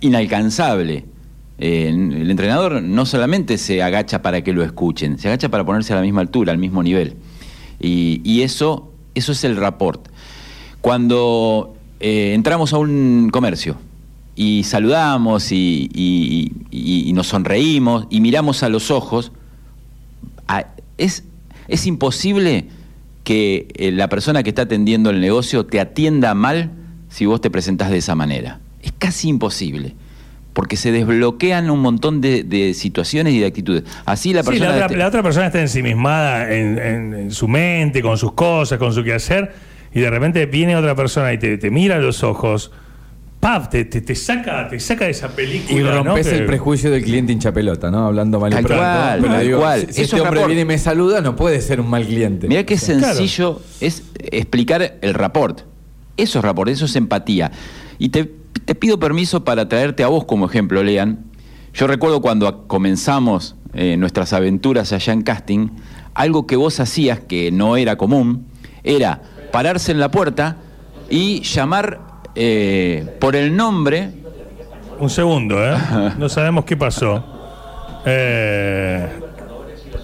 inalcanzable. 0.00 1.04
El 1.58 2.30
entrenador 2.30 2.82
no 2.82 3.06
solamente 3.06 3.56
se 3.58 3.82
agacha 3.82 4.22
para 4.22 4.42
que 4.42 4.52
lo 4.52 4.64
escuchen, 4.64 5.18
se 5.18 5.28
agacha 5.28 5.48
para 5.48 5.64
ponerse 5.64 5.92
a 5.92 5.96
la 5.96 6.02
misma 6.02 6.20
altura, 6.20 6.52
al 6.52 6.58
mismo 6.58 6.82
nivel. 6.82 7.16
Y, 7.78 8.42
eso, 8.42 8.92
es 9.14 9.44
el 9.44 9.56
rapport. 9.56 10.08
Cuando 10.80 11.74
eh, 12.00 12.32
entramos 12.34 12.72
a 12.72 12.78
un 12.78 13.30
comercio 13.32 13.76
y 14.34 14.64
saludamos 14.64 15.52
y, 15.52 16.50
nos 17.14 17.28
sonreímos 17.28 18.06
y 18.10 18.20
miramos 18.20 18.62
a 18.62 18.68
los 18.68 18.90
ojos, 18.90 19.32
es 20.96 21.86
imposible 21.86 22.68
que 23.24 23.68
eh, 23.74 23.92
la 23.92 24.08
persona 24.08 24.42
que 24.42 24.50
está 24.50 24.62
atendiendo 24.62 25.10
el 25.10 25.20
negocio 25.20 25.66
te 25.66 25.80
atienda 25.80 26.34
mal 26.34 26.70
si 27.08 27.26
vos 27.26 27.40
te 27.40 27.50
presentás 27.50 27.90
de 27.90 27.98
esa 27.98 28.14
manera. 28.14 28.60
Es 28.82 28.92
casi 28.92 29.28
imposible. 29.28 29.94
Porque 30.52 30.76
se 30.76 30.92
desbloquean 30.92 31.70
un 31.70 31.80
montón 31.80 32.20
de, 32.20 32.42
de 32.44 32.74
situaciones 32.74 33.32
y 33.32 33.40
de 33.40 33.46
actitudes. 33.46 33.84
Así 34.04 34.34
la 34.34 34.42
Sí, 34.42 34.50
persona. 34.50 34.68
la, 34.68 34.72
de 34.74 34.78
otra, 34.80 34.86
este- 34.86 34.98
la 34.98 35.06
otra 35.08 35.22
persona 35.22 35.46
está 35.46 35.60
ensimismada 35.60 36.52
en, 36.52 36.78
en- 36.78 37.14
en 37.14 37.30
su 37.30 37.48
mente, 37.48 38.02
con 38.02 38.18
sus 38.18 38.32
cosas, 38.32 38.78
con 38.78 38.92
su 38.92 39.02
quehacer, 39.02 39.52
y 39.94 40.00
de 40.00 40.10
repente 40.10 40.44
viene 40.46 40.76
otra 40.76 40.94
persona 40.94 41.32
y 41.32 41.38
te, 41.38 41.56
te 41.56 41.70
mira 41.70 41.96
a 41.96 41.98
los 42.00 42.22
ojos, 42.22 42.70
¡pap! 43.40 43.70
Te, 43.70 43.86
te, 43.86 44.02
te 44.02 44.14
saca, 44.14 44.68
te 44.68 44.78
saca 44.78 45.06
de 45.06 45.12
esa 45.12 45.28
película. 45.28 45.78
Y 45.78 45.82
rompes 45.82 46.26
el 46.28 46.44
prejuicio 46.44 46.90
del 46.90 47.02
cliente 47.02 47.32
hincha 47.32 47.52
pelota, 47.52 47.90
¿no? 47.90 48.06
Hablando 48.06 48.38
mal 48.38 48.52
y 48.52 48.62
cual, 48.62 49.20
Pero 49.22 49.38
digo, 49.40 49.58
cual. 49.60 49.80
Si, 49.80 49.86
este 49.86 50.02
es 50.02 50.12
hombre 50.14 50.30
rapport. 50.32 50.46
viene 50.48 50.62
y 50.62 50.64
me 50.66 50.76
saluda, 50.78 51.22
no 51.22 51.34
puede 51.34 51.62
ser 51.62 51.80
un 51.80 51.88
mal 51.88 52.04
cliente. 52.06 52.46
Mirá 52.46 52.64
qué 52.64 52.76
Claro. 52.76 53.14
sencillo 53.14 53.60
es 53.80 54.02
explicar 54.18 54.96
el 55.00 55.14
rapport. 55.14 55.62
Eso 56.18 56.38
es 56.40 56.44
rapport, 56.44 56.68
eso 56.70 56.84
es 56.84 56.94
empatía. 56.94 57.50
Y 57.98 58.10
te, 58.10 58.30
te 58.64 58.74
pido 58.74 58.98
permiso 58.98 59.44
para 59.44 59.68
traerte 59.68 60.02
a 60.04 60.08
vos 60.08 60.24
como 60.24 60.46
ejemplo, 60.46 60.82
Lean. 60.82 61.24
Yo 61.74 61.86
recuerdo 61.86 62.20
cuando 62.20 62.66
comenzamos 62.68 63.56
eh, 63.74 63.96
nuestras 63.96 64.32
aventuras 64.32 64.92
allá 64.92 65.12
en 65.12 65.22
casting, 65.22 65.68
algo 66.14 66.46
que 66.46 66.56
vos 66.56 66.78
hacías 66.80 67.20
que 67.20 67.50
no 67.50 67.76
era 67.76 67.96
común 67.96 68.46
era 68.84 69.22
pararse 69.52 69.92
en 69.92 70.00
la 70.00 70.10
puerta 70.10 70.56
y 71.08 71.40
llamar 71.42 72.00
eh, 72.34 73.16
por 73.20 73.36
el 73.36 73.56
nombre. 73.56 74.10
Un 74.98 75.08
segundo, 75.10 75.56
¿eh? 75.64 75.76
No 76.18 76.28
sabemos 76.28 76.64
qué 76.64 76.76
pasó. 76.76 77.24
Eh, 78.04 79.08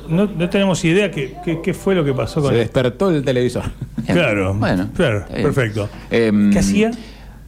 no, 0.09 0.27
no 0.27 0.49
tenemos 0.49 0.83
idea 0.85 1.11
qué, 1.11 1.37
qué- 1.45 1.61
qué 1.62 1.75
fue 1.75 1.95
lo 1.95 2.05
que 2.05 2.15
pasó 2.15 2.41
con 2.41 2.50
Se 2.53 2.59
despertó 2.59 3.11
el 3.11 3.23
televisor. 3.25 3.65
Claro, 4.07 4.55
Bueno, 4.55 4.88
claro, 4.97 5.27
perfecto. 5.29 5.88
Em, 6.11 6.50
¿Qué 6.50 6.59
hacía? 6.61 6.91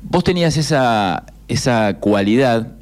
Vos 0.03 0.25
tenías 0.25 0.57
esa, 0.57 1.25
esa 1.49 1.95
cualidad 2.01 2.73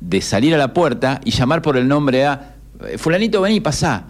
de 0.00 0.20
salir 0.20 0.54
a 0.54 0.58
la 0.58 0.72
puerta 0.74 1.20
y 1.24 1.30
llamar 1.30 1.62
por 1.62 1.76
el 1.76 1.88
nombre 1.88 2.26
a 2.26 2.54
eh, 2.88 2.98
fulanito, 2.98 3.40
vení, 3.40 3.60
pasá. 3.60 4.04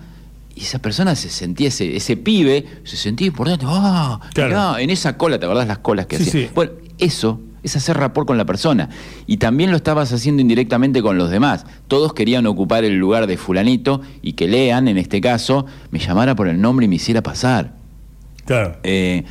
Y 0.54 0.60
esa 0.62 0.78
persona 0.78 1.14
se 1.14 1.28
sentía, 1.28 1.68
ese, 1.68 1.96
ese 1.96 2.16
pibe, 2.16 2.64
se 2.84 2.96
sentía 2.96 3.26
importante. 3.28 3.64
¡Ah! 3.68 4.20
Claro. 4.34 4.78
en 4.78 4.90
esa 4.90 5.16
cola, 5.18 5.38
¿te 5.38 5.44
acordás 5.46 5.68
las 5.68 5.78
colas 5.78 6.06
que 6.06 6.16
Sí, 6.16 6.22
hacía? 6.28 6.46
sí. 6.46 6.50
Bueno, 6.54 6.72
eso 6.98 7.40
es 7.62 7.76
hacer 7.76 7.96
rapport 7.98 8.26
con 8.26 8.38
la 8.38 8.44
persona. 8.46 8.88
Y 9.26 9.36
también 9.36 9.70
lo 9.70 9.76
estabas 9.76 10.12
haciendo 10.12 10.40
indirectamente 10.40 11.02
con 11.02 11.18
los 11.18 11.30
demás. 11.30 11.66
Todos 11.88 12.14
querían 12.14 12.46
ocupar 12.46 12.84
el 12.84 12.96
lugar 12.96 13.26
de 13.26 13.36
fulanito 13.36 14.00
y 14.22 14.32
que 14.32 14.48
Lean, 14.48 14.88
en 14.88 14.96
este 14.98 15.20
caso, 15.20 15.66
me 15.90 15.98
llamara 15.98 16.34
por 16.34 16.48
el 16.48 16.60
nombre 16.60 16.86
y 16.86 16.88
me 16.88 16.96
hiciera 16.96 17.22
pasar. 17.22 17.74
Claro. 18.46 18.76
Eh, 18.82 19.24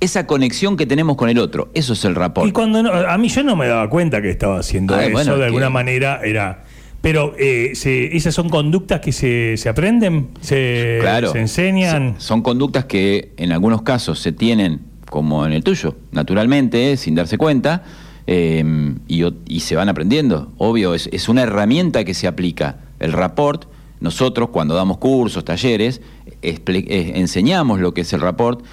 esa 0.00 0.26
conexión 0.26 0.76
que 0.76 0.86
tenemos 0.86 1.16
con 1.16 1.28
el 1.28 1.38
otro, 1.38 1.70
eso 1.74 1.92
es 1.94 2.04
el 2.04 2.14
rapport. 2.14 2.48
Y 2.48 2.52
cuando 2.52 2.82
no- 2.82 2.92
a 2.92 3.16
mí 3.18 3.28
yo 3.28 3.42
no 3.42 3.56
me 3.56 3.66
daba 3.66 3.88
cuenta 3.88 4.20
que 4.22 4.30
estaba 4.30 4.58
haciendo 4.58 4.94
Ah, 4.94 5.02
eso, 5.04 5.12
bueno, 5.12 5.32
de 5.34 5.38
que- 5.38 5.44
alguna 5.46 5.70
manera 5.70 6.20
era. 6.24 6.64
Pero 7.02 7.34
eh, 7.38 7.72
se- 7.74 8.16
esas 8.16 8.34
son 8.34 8.48
conductas 8.48 9.00
que 9.00 9.12
se, 9.12 9.56
se 9.56 9.68
aprenden, 9.68 10.28
se, 10.40 10.98
Claro. 11.00 11.30
se 11.32 11.38
enseñan. 11.40 12.16
Se- 12.18 12.26
Son 12.26 12.42
conductas 12.42 12.86
que 12.86 13.32
en 13.36 13.52
algunos 13.52 13.82
casos 13.82 14.18
se 14.18 14.32
tienen, 14.32 14.80
como 15.08 15.46
en 15.46 15.52
el 15.52 15.62
tuyo, 15.62 15.96
naturalmente, 16.10 16.92
eh, 16.92 16.96
sin 16.96 17.14
darse 17.14 17.38
cuenta, 17.38 17.84
eh, 18.26 18.64
y, 19.06 19.60
se 19.60 19.76
van 19.76 19.88
aprendiendo. 19.88 20.52
Obvio, 20.58 20.94
es, 20.94 21.08
es 21.12 21.28
una 21.28 21.42
herramienta 21.42 22.02
que 22.04 22.12
se 22.12 22.26
aplica. 22.26 22.78
El 22.98 23.12
rapport, 23.12 23.66
nosotros 24.00 24.48
cuando 24.50 24.74
damos 24.74 24.98
cursos, 24.98 25.44
talleres, 25.44 26.00
eh, 26.42 27.12
enseñamos 27.14 27.78
lo 27.78 27.94
que 27.94 28.00
es 28.00 28.12
el 28.12 28.20
rapport 28.20 28.64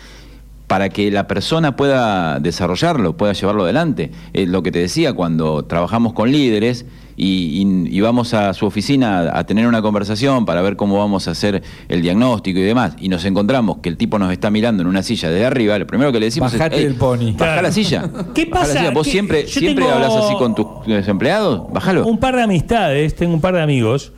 para 0.68 0.90
que 0.90 1.12
la 1.12 1.28
persona 1.28 1.76
pueda 1.76 2.40
desarrollarlo, 2.40 3.16
pueda 3.18 3.34
llevarlo 3.34 3.64
adelante. 3.64 4.12
Es 4.34 4.48
lo 4.48 4.64
que 4.64 4.72
te 4.72 4.80
decía, 4.80 5.14
cuando 5.14 5.66
trabajamos 5.66 6.14
con 6.14 6.32
líderes 6.32 6.86
y, 7.16 7.62
y- 7.62 7.96
y 7.96 8.02
vamos 8.02 8.34
a 8.34 8.54
su 8.56 8.66
oficina 8.66 9.20
a, 9.20 9.40
a 9.40 9.46
tener 9.46 9.68
una 9.68 9.84
conversación 9.84 10.46
para 10.46 10.64
ver 10.64 10.76
cómo 10.76 10.98
vamos 10.98 11.28
a 11.28 11.32
hacer 11.32 11.62
el 11.90 12.02
diagnóstico 12.02 12.58
y 12.60 12.64
demás, 12.64 12.96
y 13.00 13.10
nos 13.10 13.24
encontramos 13.26 13.78
que 13.84 13.90
el 13.90 13.98
tipo 13.98 14.18
nos 14.18 14.32
está 14.32 14.50
mirando 14.50 14.82
en 14.82 14.88
una 14.88 15.04
silla 15.04 15.30
desde 15.30 15.46
arriba, 15.46 15.78
lo 15.78 15.86
primero 15.86 16.12
que 16.12 16.20
le 16.20 16.26
decimos 16.28 16.52
Bajate 16.54 16.76
es, 16.78 16.82
"Ey, 16.82 16.88
del 16.88 16.96
pony". 16.96 17.34
Baja 17.34 17.38
Claro. 17.38 17.62
la 17.62 17.72
silla. 17.72 18.10
¿Qué 18.34 18.46
la 18.46 18.52
pasa? 18.52 18.74
silla. 18.80 18.92
¿Vos 18.92 19.06
¿Qué- 19.06 19.12
siempre, 19.12 19.44
yo 19.44 19.60
siempre 19.60 19.86
tengo 19.86 19.96
hablas 19.96 20.16
así 20.16 20.34
con 20.38 20.56
tus 20.56 20.68
empleados? 21.08 21.72
Bájalo. 21.72 22.06
Un 22.08 22.18
par 22.18 22.36
de 22.36 22.42
amistades, 22.44 23.16
tengo 23.16 23.34
un 23.36 23.42
par 23.42 23.54
de 23.54 23.62
amigos 23.62 24.12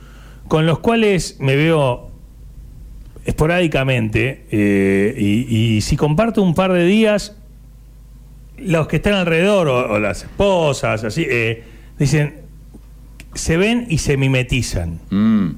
con 0.48 0.64
los 0.64 0.78
cuales 0.78 1.36
me 1.40 1.54
veo 1.56 2.05
esporádicamente 3.26 4.46
eh, 4.50 5.14
y, 5.18 5.76
y 5.76 5.80
si 5.80 5.96
comparto 5.96 6.42
un 6.42 6.54
par 6.54 6.72
de 6.72 6.86
días, 6.86 7.36
los 8.56 8.88
que 8.88 8.96
están 8.96 9.14
alrededor 9.14 9.68
o, 9.68 9.92
o 9.92 9.98
las 9.98 10.22
esposas, 10.22 11.04
así, 11.04 11.26
eh, 11.28 11.64
dicen, 11.98 12.36
se 13.34 13.56
ven 13.56 13.86
y 13.90 13.98
se 13.98 14.16
mimetizan. 14.16 15.00
Mm. 15.10 15.50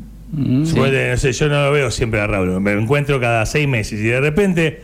Sí. 0.66 0.74
No 0.76 1.16
sé, 1.16 1.32
yo 1.32 1.48
no 1.48 1.64
lo 1.64 1.72
veo 1.72 1.90
siempre 1.90 2.20
a 2.20 2.26
Raúl, 2.26 2.60
me 2.60 2.72
encuentro 2.72 3.18
cada 3.18 3.46
seis 3.46 3.66
meses 3.66 3.98
y 4.00 4.04
de 4.04 4.20
repente 4.20 4.82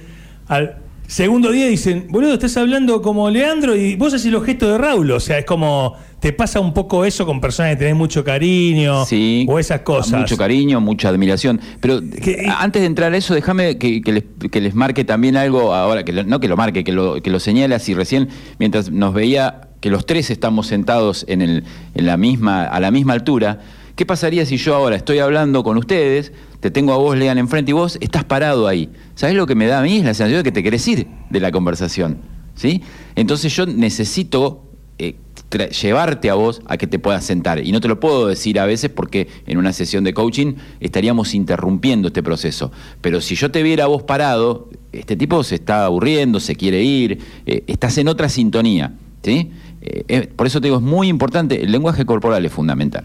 al 0.49 0.77
segundo 1.07 1.51
día 1.51 1.67
dicen, 1.67 2.07
boludo, 2.09 2.33
estás 2.33 2.57
hablando 2.57 3.03
como 3.03 3.29
Leandro 3.29 3.77
y 3.77 3.95
vos 3.97 4.15
haces 4.15 4.33
los 4.33 4.45
gestos 4.45 4.73
de 4.73 4.79
Raúl, 4.79 5.11
o 5.11 5.21
sea, 5.21 5.39
es 5.39 5.45
como, 5.45 5.99
te 6.25 6.33
pasa 6.33 6.59
un 6.59 6.73
poco 6.73 7.05
eso 7.05 7.27
con 7.27 7.39
personas 7.39 7.73
que 7.73 7.77
tenés 7.81 7.97
mucho 7.97 8.25
cariño 8.25 9.05
Sí, 9.05 9.45
o 9.47 9.59
esas 9.59 9.81
cosas. 9.83 10.21
Mucho 10.21 10.39
cariño, 10.39 10.81
mucha 10.81 11.11
admiración. 11.11 11.61
Pero 11.81 12.01
a- 12.49 12.63
antes 12.63 12.81
de 12.81 12.87
entrar 12.87 13.13
a 13.13 13.17
eso, 13.19 13.35
déjame 13.35 13.77
que, 13.77 14.01
que 14.01 14.11
les, 14.11 14.25
que 14.51 14.63
les 14.63 14.75
marque 14.75 15.05
también 15.05 15.37
algo 15.37 15.75
ahora, 15.75 16.03
que 16.03 16.15
lo- 16.15 16.25
no 16.25 16.41
que 16.41 16.49
lo 16.49 16.57
marque, 16.57 16.83
que 16.83 16.93
lo, 16.93 17.21
que 17.21 17.29
lo 17.29 17.41
señale 17.41 17.75
así 17.75 17.93
recién, 17.93 18.31
mientras 18.59 18.91
nos 18.91 19.13
veía 19.13 19.69
que 19.83 19.91
los 19.91 20.07
tres 20.07 20.31
estamos 20.31 20.67
sentados 20.67 21.27
en, 21.29 21.43
el, 21.43 21.65
en 21.95 22.07
la 22.07 22.17
misma, 22.17 22.65
a 22.65 22.81
la 22.81 22.91
misma 22.91 23.13
altura. 23.13 23.61
¿Qué 23.95 24.07
pasaría 24.07 24.47
si 24.47 24.57
yo 24.57 24.75
ahora 24.75 24.97
estoy 24.97 25.19
hablando 25.19 25.63
con 25.63 25.77
ustedes, 25.77 26.33
te 26.61 26.71
tengo 26.71 26.95
a 26.95 26.97
vos, 26.97 27.19
Lean, 27.19 27.37
enfrente 27.37 27.73
y 27.73 27.75
vos 27.75 27.99
estás 28.01 28.25
parado 28.25 28.67
ahí? 28.67 28.89
¿Sabés 29.15 29.37
lo 29.37 29.47
que 29.47 29.55
me 29.57 29.67
da 29.67 29.81
a 29.81 29.83
mí? 29.83 29.99
Es 29.99 30.05
la 30.05 30.15
sensación 30.15 30.39
de 30.39 30.45
que 30.45 30.53
te 30.53 30.63
querés 30.63 30.89
ir 30.89 31.07
de 31.29 31.39
la 31.41 31.53
conversación. 31.53 32.17
¿Sí? 32.55 32.83
Entonces 33.15 33.55
yo 33.55 33.67
necesito 33.67 34.63
eh, 34.99 35.17
llevarte 35.51 36.31
a 36.31 36.35
vos 36.35 36.63
a 36.67 36.77
que 36.77 36.87
te 36.87 36.99
puedas 36.99 37.25
sentar. 37.25 37.65
Y 37.65 37.73
no 37.73 37.81
te 37.81 37.89
lo 37.89 38.01
puedo 38.01 38.27
decir 38.27 38.59
a 38.59 38.67
veces 38.67 38.91
porque 38.91 39.29
en 39.47 39.59
una 39.59 39.73
sesión 39.73 40.05
de 40.05 40.13
coaching 40.15 40.55
estaríamos 40.81 41.35
interrumpiendo 41.35 42.09
este 42.09 42.23
proceso. 42.23 42.73
Pero 43.01 43.21
si 43.21 43.35
yo 43.37 43.51
te 43.51 43.63
viera 43.63 43.85
a 43.85 43.87
vos 43.87 44.03
parado, 44.03 44.69
este 44.93 45.17
tipo 45.17 45.43
se 45.45 45.57
está 45.57 45.85
aburriendo, 45.85 46.41
se 46.41 46.57
quiere 46.57 46.83
ir, 46.83 47.19
eh, 47.47 47.65
estás 47.67 47.99
en 47.99 48.09
otra 48.09 48.29
sintonía. 48.29 48.95
¿sí? 49.23 49.53
Eh, 49.81 50.33
por 50.35 50.47
eso 50.47 50.61
te 50.61 50.69
digo, 50.69 50.79
es 50.79 50.83
muy 50.83 51.09
importante, 51.09 51.63
el 51.63 51.71
lenguaje 51.71 52.05
corporal 52.05 52.45
es 52.45 52.53
fundamental. 52.53 53.05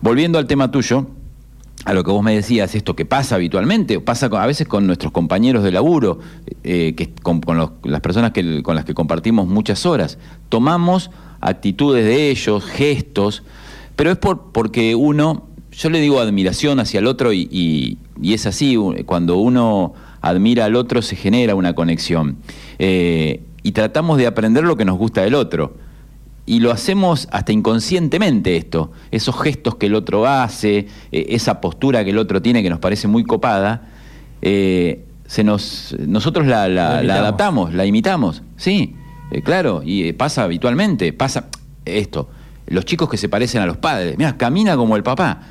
Volviendo 0.00 0.38
al 0.38 0.46
tema 0.46 0.70
tuyo, 0.70 1.06
a 1.84 1.94
lo 1.94 2.04
que 2.04 2.10
vos 2.10 2.22
me 2.22 2.34
decías, 2.34 2.74
esto 2.74 2.94
que 2.94 3.04
pasa 3.04 3.36
habitualmente, 3.36 4.00
pasa 4.00 4.26
a 4.26 4.46
veces 4.46 4.66
con 4.66 4.86
nuestros 4.86 5.12
compañeros 5.12 5.62
de 5.62 5.72
laburo, 5.72 6.18
eh, 6.64 6.94
que, 6.96 7.12
con, 7.14 7.40
las 7.84 8.00
personas 8.00 8.32
que, 8.32 8.62
con 8.62 8.74
las 8.74 8.84
que 8.84 8.94
compartimos 8.94 9.46
muchas 9.46 9.86
horas. 9.86 10.18
Tomamos 10.48 11.10
actitudes 11.40 12.04
de 12.04 12.30
ellos, 12.30 12.64
gestos, 12.64 13.42
pero 13.96 14.10
es 14.12 14.18
por, 14.18 14.52
porque 14.52 14.94
uno, 14.94 15.46
yo 15.72 15.90
le 15.90 16.00
digo 16.00 16.20
admiración 16.20 16.80
hacia 16.80 16.98
el 17.00 17.06
otro 17.06 17.32
y, 17.32 17.48
y- 17.50 17.98
y 18.20 18.34
es 18.34 18.46
así, 18.46 18.76
cuando 19.06 19.36
uno 19.38 19.94
admira 20.20 20.64
al 20.64 20.74
otro 20.76 21.02
se 21.02 21.14
genera 21.16 21.54
una 21.54 21.74
conexión. 21.74 22.36
Eh, 22.78 23.40
y 23.62 23.72
tratamos 23.72 24.18
de 24.18 24.26
aprender 24.26 24.64
lo 24.64 24.76
que 24.76 24.84
nos 24.84 24.98
gusta 24.98 25.22
del 25.22 25.34
otro 25.34 25.74
y 26.46 26.60
lo 26.60 26.70
hacemos 26.72 27.28
hasta 27.30 27.52
inconscientemente 27.52 28.56
esto, 28.56 28.90
esos 29.10 29.38
gestos 29.40 29.76
que 29.76 29.86
el 29.86 29.94
otro 29.94 30.26
hace, 30.26 30.86
eh, 31.12 31.26
esa 31.28 31.60
postura 31.60 32.04
que 32.04 32.10
el 32.10 32.18
otro 32.18 32.40
tiene 32.42 32.62
que 32.62 32.70
nos 32.70 32.78
parece 32.78 33.06
muy 33.06 33.22
copada, 33.24 33.88
eh, 34.42 35.04
se 35.26 35.44
nos, 35.44 35.94
nosotros 36.06 36.46
la, 36.46 36.68
la- 36.68 36.88
La 36.88 36.94
la 36.94 37.00
imitamos. 37.02 37.20
adaptamos, 37.20 37.74
la 37.74 37.84
imitamos, 37.86 38.42
sí, 38.56 38.94
eh, 39.30 39.42
claro, 39.42 39.82
y 39.84 40.08
eh, 40.08 40.14
pasa 40.14 40.44
habitualmente, 40.44 41.12
pasa 41.12 41.48
esto, 41.84 42.28
los 42.66 42.84
chicos 42.84 43.08
que 43.08 43.16
se 43.16 43.28
parecen 43.28 43.62
a 43.62 43.66
los 43.66 43.76
padres, 43.76 44.16
mira, 44.18 44.36
camina 44.36 44.76
como 44.76 44.96
el 44.96 45.02
papá. 45.02 45.42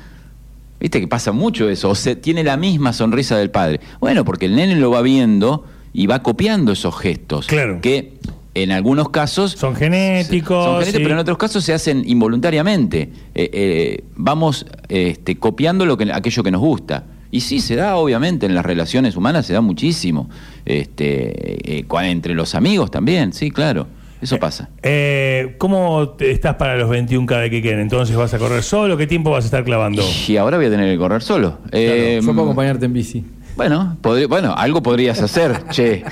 Viste 0.80 1.00
que 1.00 1.08
pasa 1.08 1.32
mucho 1.32 1.68
eso, 1.68 1.90
o 1.90 1.94
se, 1.96 2.14
tiene 2.14 2.44
la 2.44 2.56
misma 2.56 2.92
sonrisa 2.92 3.36
del 3.36 3.50
padre. 3.50 3.80
Bueno, 3.98 4.24
porque 4.24 4.46
el 4.46 4.54
nene 4.54 4.76
lo 4.76 4.92
va 4.92 5.02
viendo 5.02 5.64
y 5.92 6.06
va 6.06 6.22
copiando 6.22 6.70
esos 6.70 6.96
gestos. 6.96 7.48
Claro. 7.48 7.80
Que 7.80 8.12
en 8.54 8.72
algunos 8.72 9.10
casos 9.10 9.52
Son 9.52 9.74
genéticos, 9.74 10.64
son 10.64 10.74
genéticos, 10.80 10.86
sí. 10.86 10.92
pero 11.02 11.14
en 11.14 11.18
otros 11.18 11.38
casos 11.38 11.64
se 11.64 11.72
hacen 11.72 12.02
involuntariamente. 12.06 13.10
Eh, 13.34 13.50
eh, 13.52 14.04
vamos 14.16 14.66
este, 14.88 15.36
copiando 15.36 15.86
lo 15.86 15.96
que, 15.96 16.12
aquello 16.12 16.42
que 16.42 16.50
nos 16.50 16.60
gusta. 16.60 17.04
Y 17.30 17.40
sí, 17.40 17.60
se 17.60 17.76
da, 17.76 17.96
obviamente, 17.96 18.46
en 18.46 18.54
las 18.54 18.64
relaciones 18.64 19.16
humanas 19.16 19.46
se 19.46 19.52
da 19.52 19.60
muchísimo. 19.60 20.28
Este, 20.64 21.78
eh, 21.78 21.84
entre 22.04 22.34
los 22.34 22.54
amigos 22.54 22.90
también, 22.90 23.32
sí, 23.32 23.50
claro. 23.50 23.86
Eso 24.20 24.36
pasa. 24.38 24.68
Eh, 24.82 25.54
¿Cómo 25.58 26.08
te- 26.18 26.32
estás 26.32 26.56
para 26.56 26.76
los 26.76 26.90
21K 26.90 27.38
de 27.42 27.50
que 27.50 27.62
queden? 27.62 27.78
Entonces, 27.78 28.16
¿vas 28.16 28.34
a 28.34 28.38
correr 28.38 28.64
solo? 28.64 28.96
¿Qué 28.96 29.06
tiempo 29.06 29.30
vas 29.30 29.44
a 29.44 29.46
estar 29.46 29.62
clavando? 29.62 30.02
Y 30.26 30.36
ahora 30.36 30.56
voy 30.56 30.66
a 30.66 30.70
tener 30.70 30.90
que 30.92 30.98
correr 30.98 31.22
solo. 31.22 31.58
Eh, 31.70 32.18
Yo 32.20 32.26
puedo 32.32 32.42
acompañarte 32.42 32.86
en 32.86 32.92
bici. 32.92 33.24
Bueno, 33.58 33.96
podri- 34.02 34.26
bueno, 34.28 34.54
algo 34.56 34.82
podrías 34.82 35.20
hacer, 35.20 35.64
che. 35.70 36.02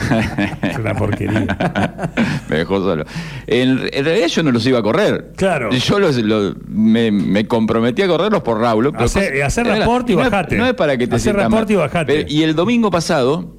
Es 0.62 0.76
una 0.78 0.94
porquería. 0.94 1.46
me 2.50 2.56
dejó 2.58 2.80
solo. 2.80 3.04
En, 3.46 3.88
en 3.92 4.04
realidad 4.04 4.26
yo 4.26 4.42
no 4.42 4.50
los 4.52 4.66
iba 4.66 4.80
a 4.80 4.82
correr. 4.82 5.32
Claro. 5.36 5.70
Yo 5.70 5.98
los, 5.98 6.16
los- 6.16 6.54
me, 6.68 7.10
me 7.10 7.46
comprometí 7.46 8.02
a 8.02 8.08
correrlos 8.08 8.42
por 8.42 8.60
Raúl. 8.60 8.90
pero 8.92 9.04
Hacer- 9.06 9.32
cosa- 9.32 9.46
hacer 9.46 9.66
era- 9.68 9.76
reporte 9.78 10.12
y 10.12 10.16
bajate. 10.16 10.56
No 10.56 10.66
es 10.66 10.74
para 10.74 10.98
que 10.98 11.06
te 11.06 11.16
Hacer 11.16 11.34
reporte 11.36 11.54
mal. 11.54 11.70
y 11.72 11.76
bajate. 11.76 12.12
Pero- 12.12 12.28
y 12.28 12.42
el 12.42 12.54
domingo 12.54 12.90
pasado 12.90 13.54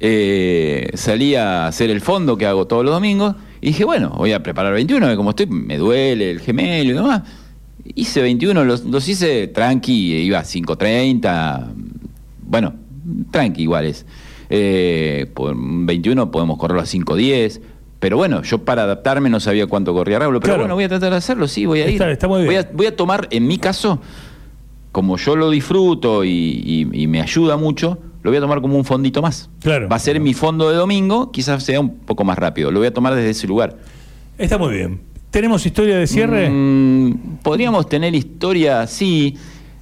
eh, 0.00 0.88
salí 0.94 1.34
a 1.34 1.66
hacer 1.66 1.90
el 1.90 2.00
fondo 2.00 2.36
que 2.38 2.46
hago 2.46 2.66
todos 2.66 2.84
los 2.84 2.94
domingos 2.94 3.34
y 3.60 3.66
dije, 3.68 3.84
bueno, 3.84 4.10
voy 4.16 4.32
a 4.32 4.42
preparar 4.42 4.72
21, 4.72 5.06
que 5.08 5.16
como 5.16 5.30
estoy, 5.30 5.46
me 5.46 5.76
duele 5.78 6.30
el 6.30 6.40
gemelo 6.40 6.90
y 6.90 6.94
demás. 6.94 7.22
Hice 7.94 8.22
21, 8.22 8.64
los, 8.64 8.84
los 8.84 9.08
hice 9.08 9.48
tranqui, 9.48 10.14
iba 10.14 10.38
a 10.38 10.44
5.30, 10.44 11.66
bueno, 12.44 12.74
tranqui 13.30 13.62
iguales. 13.62 14.06
Eh, 14.50 15.26
por 15.34 15.54
21 15.56 16.30
podemos 16.30 16.58
correrlo 16.58 16.82
a 16.82 16.86
5.10. 16.86 17.60
Pero 17.98 18.16
bueno, 18.16 18.42
yo 18.42 18.58
para 18.64 18.82
adaptarme 18.82 19.30
no 19.30 19.38
sabía 19.38 19.66
cuánto 19.66 19.94
corría 19.94 20.18
Raúl. 20.18 20.34
Pero 20.34 20.42
Claro. 20.44 20.62
bueno, 20.62 20.74
voy 20.74 20.84
a 20.84 20.88
tratar 20.88 21.10
de 21.12 21.16
hacerlo, 21.18 21.46
sí, 21.46 21.66
voy 21.66 21.80
a 21.80 21.84
ir. 21.86 21.92
Está- 21.92 22.10
está 22.10 22.26
muy 22.28 22.38
bien. 22.42 22.46
Voy 22.46 22.56
a, 22.56 22.68
voy 22.72 22.86
a 22.86 22.96
tomar, 22.96 23.28
en 23.30 23.46
mi 23.46 23.58
caso, 23.58 24.00
como 24.90 25.16
yo 25.16 25.36
lo 25.36 25.50
disfruto 25.50 26.24
y, 26.24 26.28
y- 26.92 27.02
y 27.02 27.06
me 27.06 27.20
ayuda 27.22 27.56
mucho, 27.56 27.98
lo 28.22 28.30
voy 28.30 28.38
a 28.38 28.40
tomar 28.40 28.60
como 28.60 28.76
un 28.76 28.84
fondito 28.84 29.22
más. 29.22 29.48
Claro. 29.62 29.88
Va 29.88 29.96
a 29.96 29.98
ser 30.00 30.18
mi 30.20 30.34
fondo 30.34 30.68
de 30.68 30.76
domingo, 30.76 31.30
quizás 31.30 31.62
sea 31.62 31.78
un 31.80 31.96
poco 31.98 32.24
más 32.24 32.36
rápido. 32.38 32.70
Lo 32.72 32.80
voy 32.80 32.88
a 32.88 32.92
tomar 32.92 33.14
desde 33.14 33.30
ese 33.30 33.46
lugar. 33.46 33.78
Está 34.36 34.58
muy 34.58 34.74
bien. 34.74 35.00
¿Tenemos 35.30 35.64
historia 35.64 35.96
de 35.96 36.06
cierre? 36.08 36.50
Mm, 36.50 37.38
podríamos 37.42 37.88
tener 37.88 38.14
historia, 38.16 38.86
sí. 38.88 39.36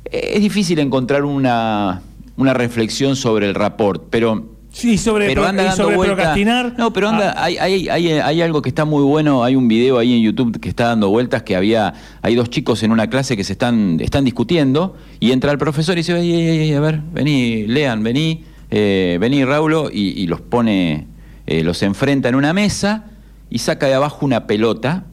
Eh, 0.04 0.32
Es 0.34 0.42
difícil 0.42 0.78
encontrar 0.78 1.24
una, 1.24 2.02
una 2.40 2.54
reflexión 2.54 3.16
sobre 3.16 3.48
el 3.48 3.54
rapport, 3.54 4.04
pero 4.10 4.56
sí, 4.72 4.96
sobre, 4.98 5.26
pero 5.26 5.46
anda 5.46 5.64
dando 5.64 5.82
sobre 5.84 5.96
vuelta. 5.96 6.14
procrastinar. 6.16 6.74
No, 6.78 6.92
pero 6.92 7.08
anda, 7.08 7.34
Ah, 7.36 7.44
hay, 7.44 7.58
hay, 7.58 7.88
hay, 7.88 8.08
hay 8.12 8.42
algo 8.42 8.62
que 8.62 8.68
está 8.68 8.84
muy 8.84 9.02
bueno, 9.02 9.44
hay 9.44 9.56
un 9.56 9.68
video 9.68 9.98
ahí 9.98 10.14
en 10.16 10.22
YouTube 10.22 10.58
que 10.60 10.68
está 10.68 10.86
dando 10.86 11.08
vueltas 11.10 11.42
que 11.42 11.56
había, 11.56 11.92
hay 12.22 12.34
dos 12.34 12.50
chicos 12.50 12.82
en 12.82 12.92
una 12.92 13.08
clase 13.10 13.36
que 13.36 13.44
se 13.44 13.52
están, 13.52 13.98
están 14.00 14.24
discutiendo 14.24 14.96
y 15.18 15.32
entra 15.32 15.50
el 15.52 15.58
profesor 15.58 15.94
y 15.96 16.00
dice, 16.00 16.18
"Ey, 16.18 16.32
ey, 16.32 16.58
ey, 16.60 16.72
a 16.74 16.80
ver, 16.80 17.00
vení, 17.12 17.66
lean, 17.66 18.02
vení, 18.02 18.44
eh, 18.70 19.18
vení 19.20 19.44
Raulo, 19.44 19.90
y, 19.92 20.20
y 20.22 20.26
los 20.28 20.40
pone, 20.40 21.06
eh, 21.46 21.64
los 21.64 21.82
enfrenta 21.82 22.28
en 22.28 22.36
una 22.36 22.52
mesa 22.52 23.04
y 23.50 23.58
saca 23.58 23.86
de 23.88 23.94
abajo 23.94 24.24
una 24.24 24.46
pelota 24.46 25.04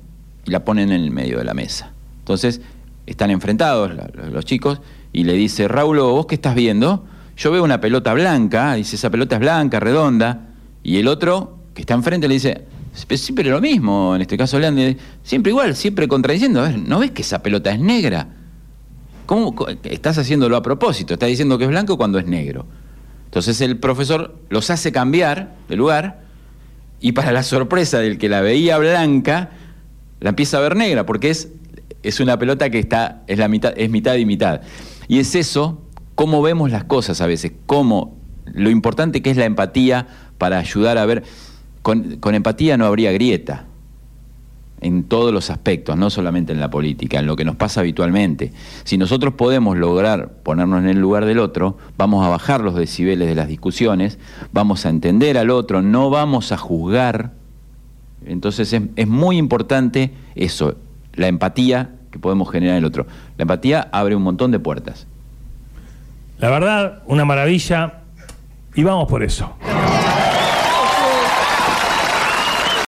y 0.45 0.51
la 0.51 0.63
pone 0.63 0.83
en 0.83 0.91
el 0.91 1.09
medio 1.11 1.39
de 1.39 1.43
la 1.43 1.53
mesa. 1.55 1.91
Entonces, 2.19 2.61
están 3.07 3.31
enfrentados 3.31 3.95
la- 3.95 4.07
los 4.31 4.45
chicos 4.45 4.81
y 5.13 5.23
le 5.23 5.33
dice, 5.33 5.67
Raulo, 5.67 6.11
¿vos 6.11 6.27
qué 6.27 6.35
estás 6.35 6.53
viendo? 6.53 7.05
Yo 7.37 7.51
veo 7.51 7.63
una 7.63 7.79
pelota 7.79 8.13
blanca, 8.13 8.73
dice, 8.73 8.95
esa 8.95 9.11
pelota 9.11 9.35
es 9.35 9.41
blanca, 9.41 9.79
redonda, 9.79 10.47
y 10.83 10.97
el 10.97 11.07
otro 11.07 11.59
que 11.75 11.81
está 11.81 11.93
enfrente 11.93 12.27
le 12.27 12.33
dice, 12.33 12.65
"Pero 13.07 13.17
siempre 13.17 13.49
lo 13.49 13.61
mismo, 13.61 14.15
en 14.15 14.21
este 14.21 14.37
caso 14.37 14.57
Leandro, 14.57 14.99
siempre 15.21 15.51
igual, 15.51 15.75
siempre 15.75 16.07
contradiciendo, 16.07 16.61
a 16.61 16.69
ver, 16.69 16.79
¿no 16.79 16.99
ves 16.99 17.11
que 17.11 17.21
esa 17.21 17.43
pelota 17.43 17.71
es 17.71 17.79
negra? 17.79 18.27
¿Cómo 19.27 19.53
estás 19.83 20.17
haciéndolo 20.17 20.55
a 20.55 20.63
propósito? 20.63 21.13
Estás 21.13 21.29
diciendo 21.29 21.57
que 21.57 21.65
es 21.65 21.69
blanco 21.69 21.97
cuando 21.97 22.17
es 22.17 22.25
negro. 22.25 22.65
Entonces 23.25 23.59
el 23.61 23.77
profesor 23.77 24.35
los 24.49 24.69
hace 24.69 24.91
cambiar 24.91 25.55
de 25.69 25.75
lugar 25.75 26.21
y 26.99 27.11
para 27.11 27.31
la 27.31 27.43
sorpresa 27.43 27.99
del 27.99 28.17
que 28.17 28.29
la 28.29 28.41
veía 28.41 28.77
blanca, 28.77 29.51
la 30.21 30.29
empieza 30.29 30.57
a 30.57 30.61
ver 30.61 30.75
negra, 30.75 31.05
porque 31.05 31.29
es, 31.29 31.49
es 32.01 32.19
una 32.19 32.39
pelota 32.39 32.69
que 32.69 32.79
está, 32.79 33.23
es, 33.27 33.37
la 33.37 33.47
mitad, 33.47 33.73
es 33.77 33.89
mitad 33.91 34.15
y 34.15 34.25
mitad. 34.25 34.61
Y 35.07 35.19
es 35.19 35.35
eso, 35.35 35.86
cómo 36.17 36.41
vemos 36.41 36.71
las 36.71 36.83
cosas 36.83 37.21
a 37.21 37.27
veces, 37.27 37.51
cómo 37.67 38.17
lo 38.51 38.71
importante 38.71 39.21
que 39.21 39.29
es 39.29 39.37
la 39.37 39.45
empatía 39.45 40.07
para 40.39 40.57
ayudar 40.57 40.97
a 40.97 41.05
ver. 41.05 41.23
Con, 41.83 42.17
empatía 42.33 42.75
no 42.75 42.87
habría 42.87 43.11
grieta 43.11 43.65
en 44.81 45.03
todos 45.03 45.31
los 45.31 45.51
aspectos, 45.51 45.95
no 45.95 46.09
solamente 46.09 46.53
en 46.53 46.59
la 46.59 46.71
política, 46.71 47.19
en 47.19 47.27
lo 47.27 47.35
que 47.35 47.45
nos 47.45 47.55
pasa 47.55 47.81
habitualmente. 47.81 48.51
Si 48.83 48.97
nosotros 48.97 49.35
podemos 49.35 49.77
lograr 49.77 50.31
ponernos 50.41 50.81
en 50.81 50.89
el 50.89 50.97
lugar 50.97 51.23
del 51.25 51.37
otro, 51.37 51.77
vamos 51.99 52.25
a 52.25 52.29
bajar 52.29 52.61
los 52.61 52.73
decibeles 52.73 53.27
de 53.27 53.35
las 53.35 53.47
discusiones, 53.47 54.17
vamos 54.51 54.87
a 54.87 54.89
entender 54.89 55.37
al 55.37 55.51
otro, 55.51 55.83
no 55.83 56.09
vamos 56.09 56.51
a 56.51 56.57
juzgar. 56.57 57.33
Entonces 58.25 58.73
es, 58.73 58.81
es 58.95 59.07
muy 59.07 59.37
importante 59.37 60.13
eso, 60.33 60.77
la 61.13 61.27
empatía 61.27 61.91
que 62.09 62.17
podemos 62.17 62.49
generar 62.49 62.73
en 62.73 62.79
el 62.79 62.85
otro. 62.85 63.05
La 63.37 63.43
empatía 63.43 63.87
abre 63.91 64.15
un 64.15 64.23
montón 64.23 64.49
de 64.49 64.57
puertas. 64.57 65.05
La 66.39 66.49
verdad, 66.49 67.01
una 67.07 67.25
maravilla. 67.25 68.01
Y 68.75 68.83
vamos 68.83 69.07
por 69.07 69.23
eso. 69.23 69.55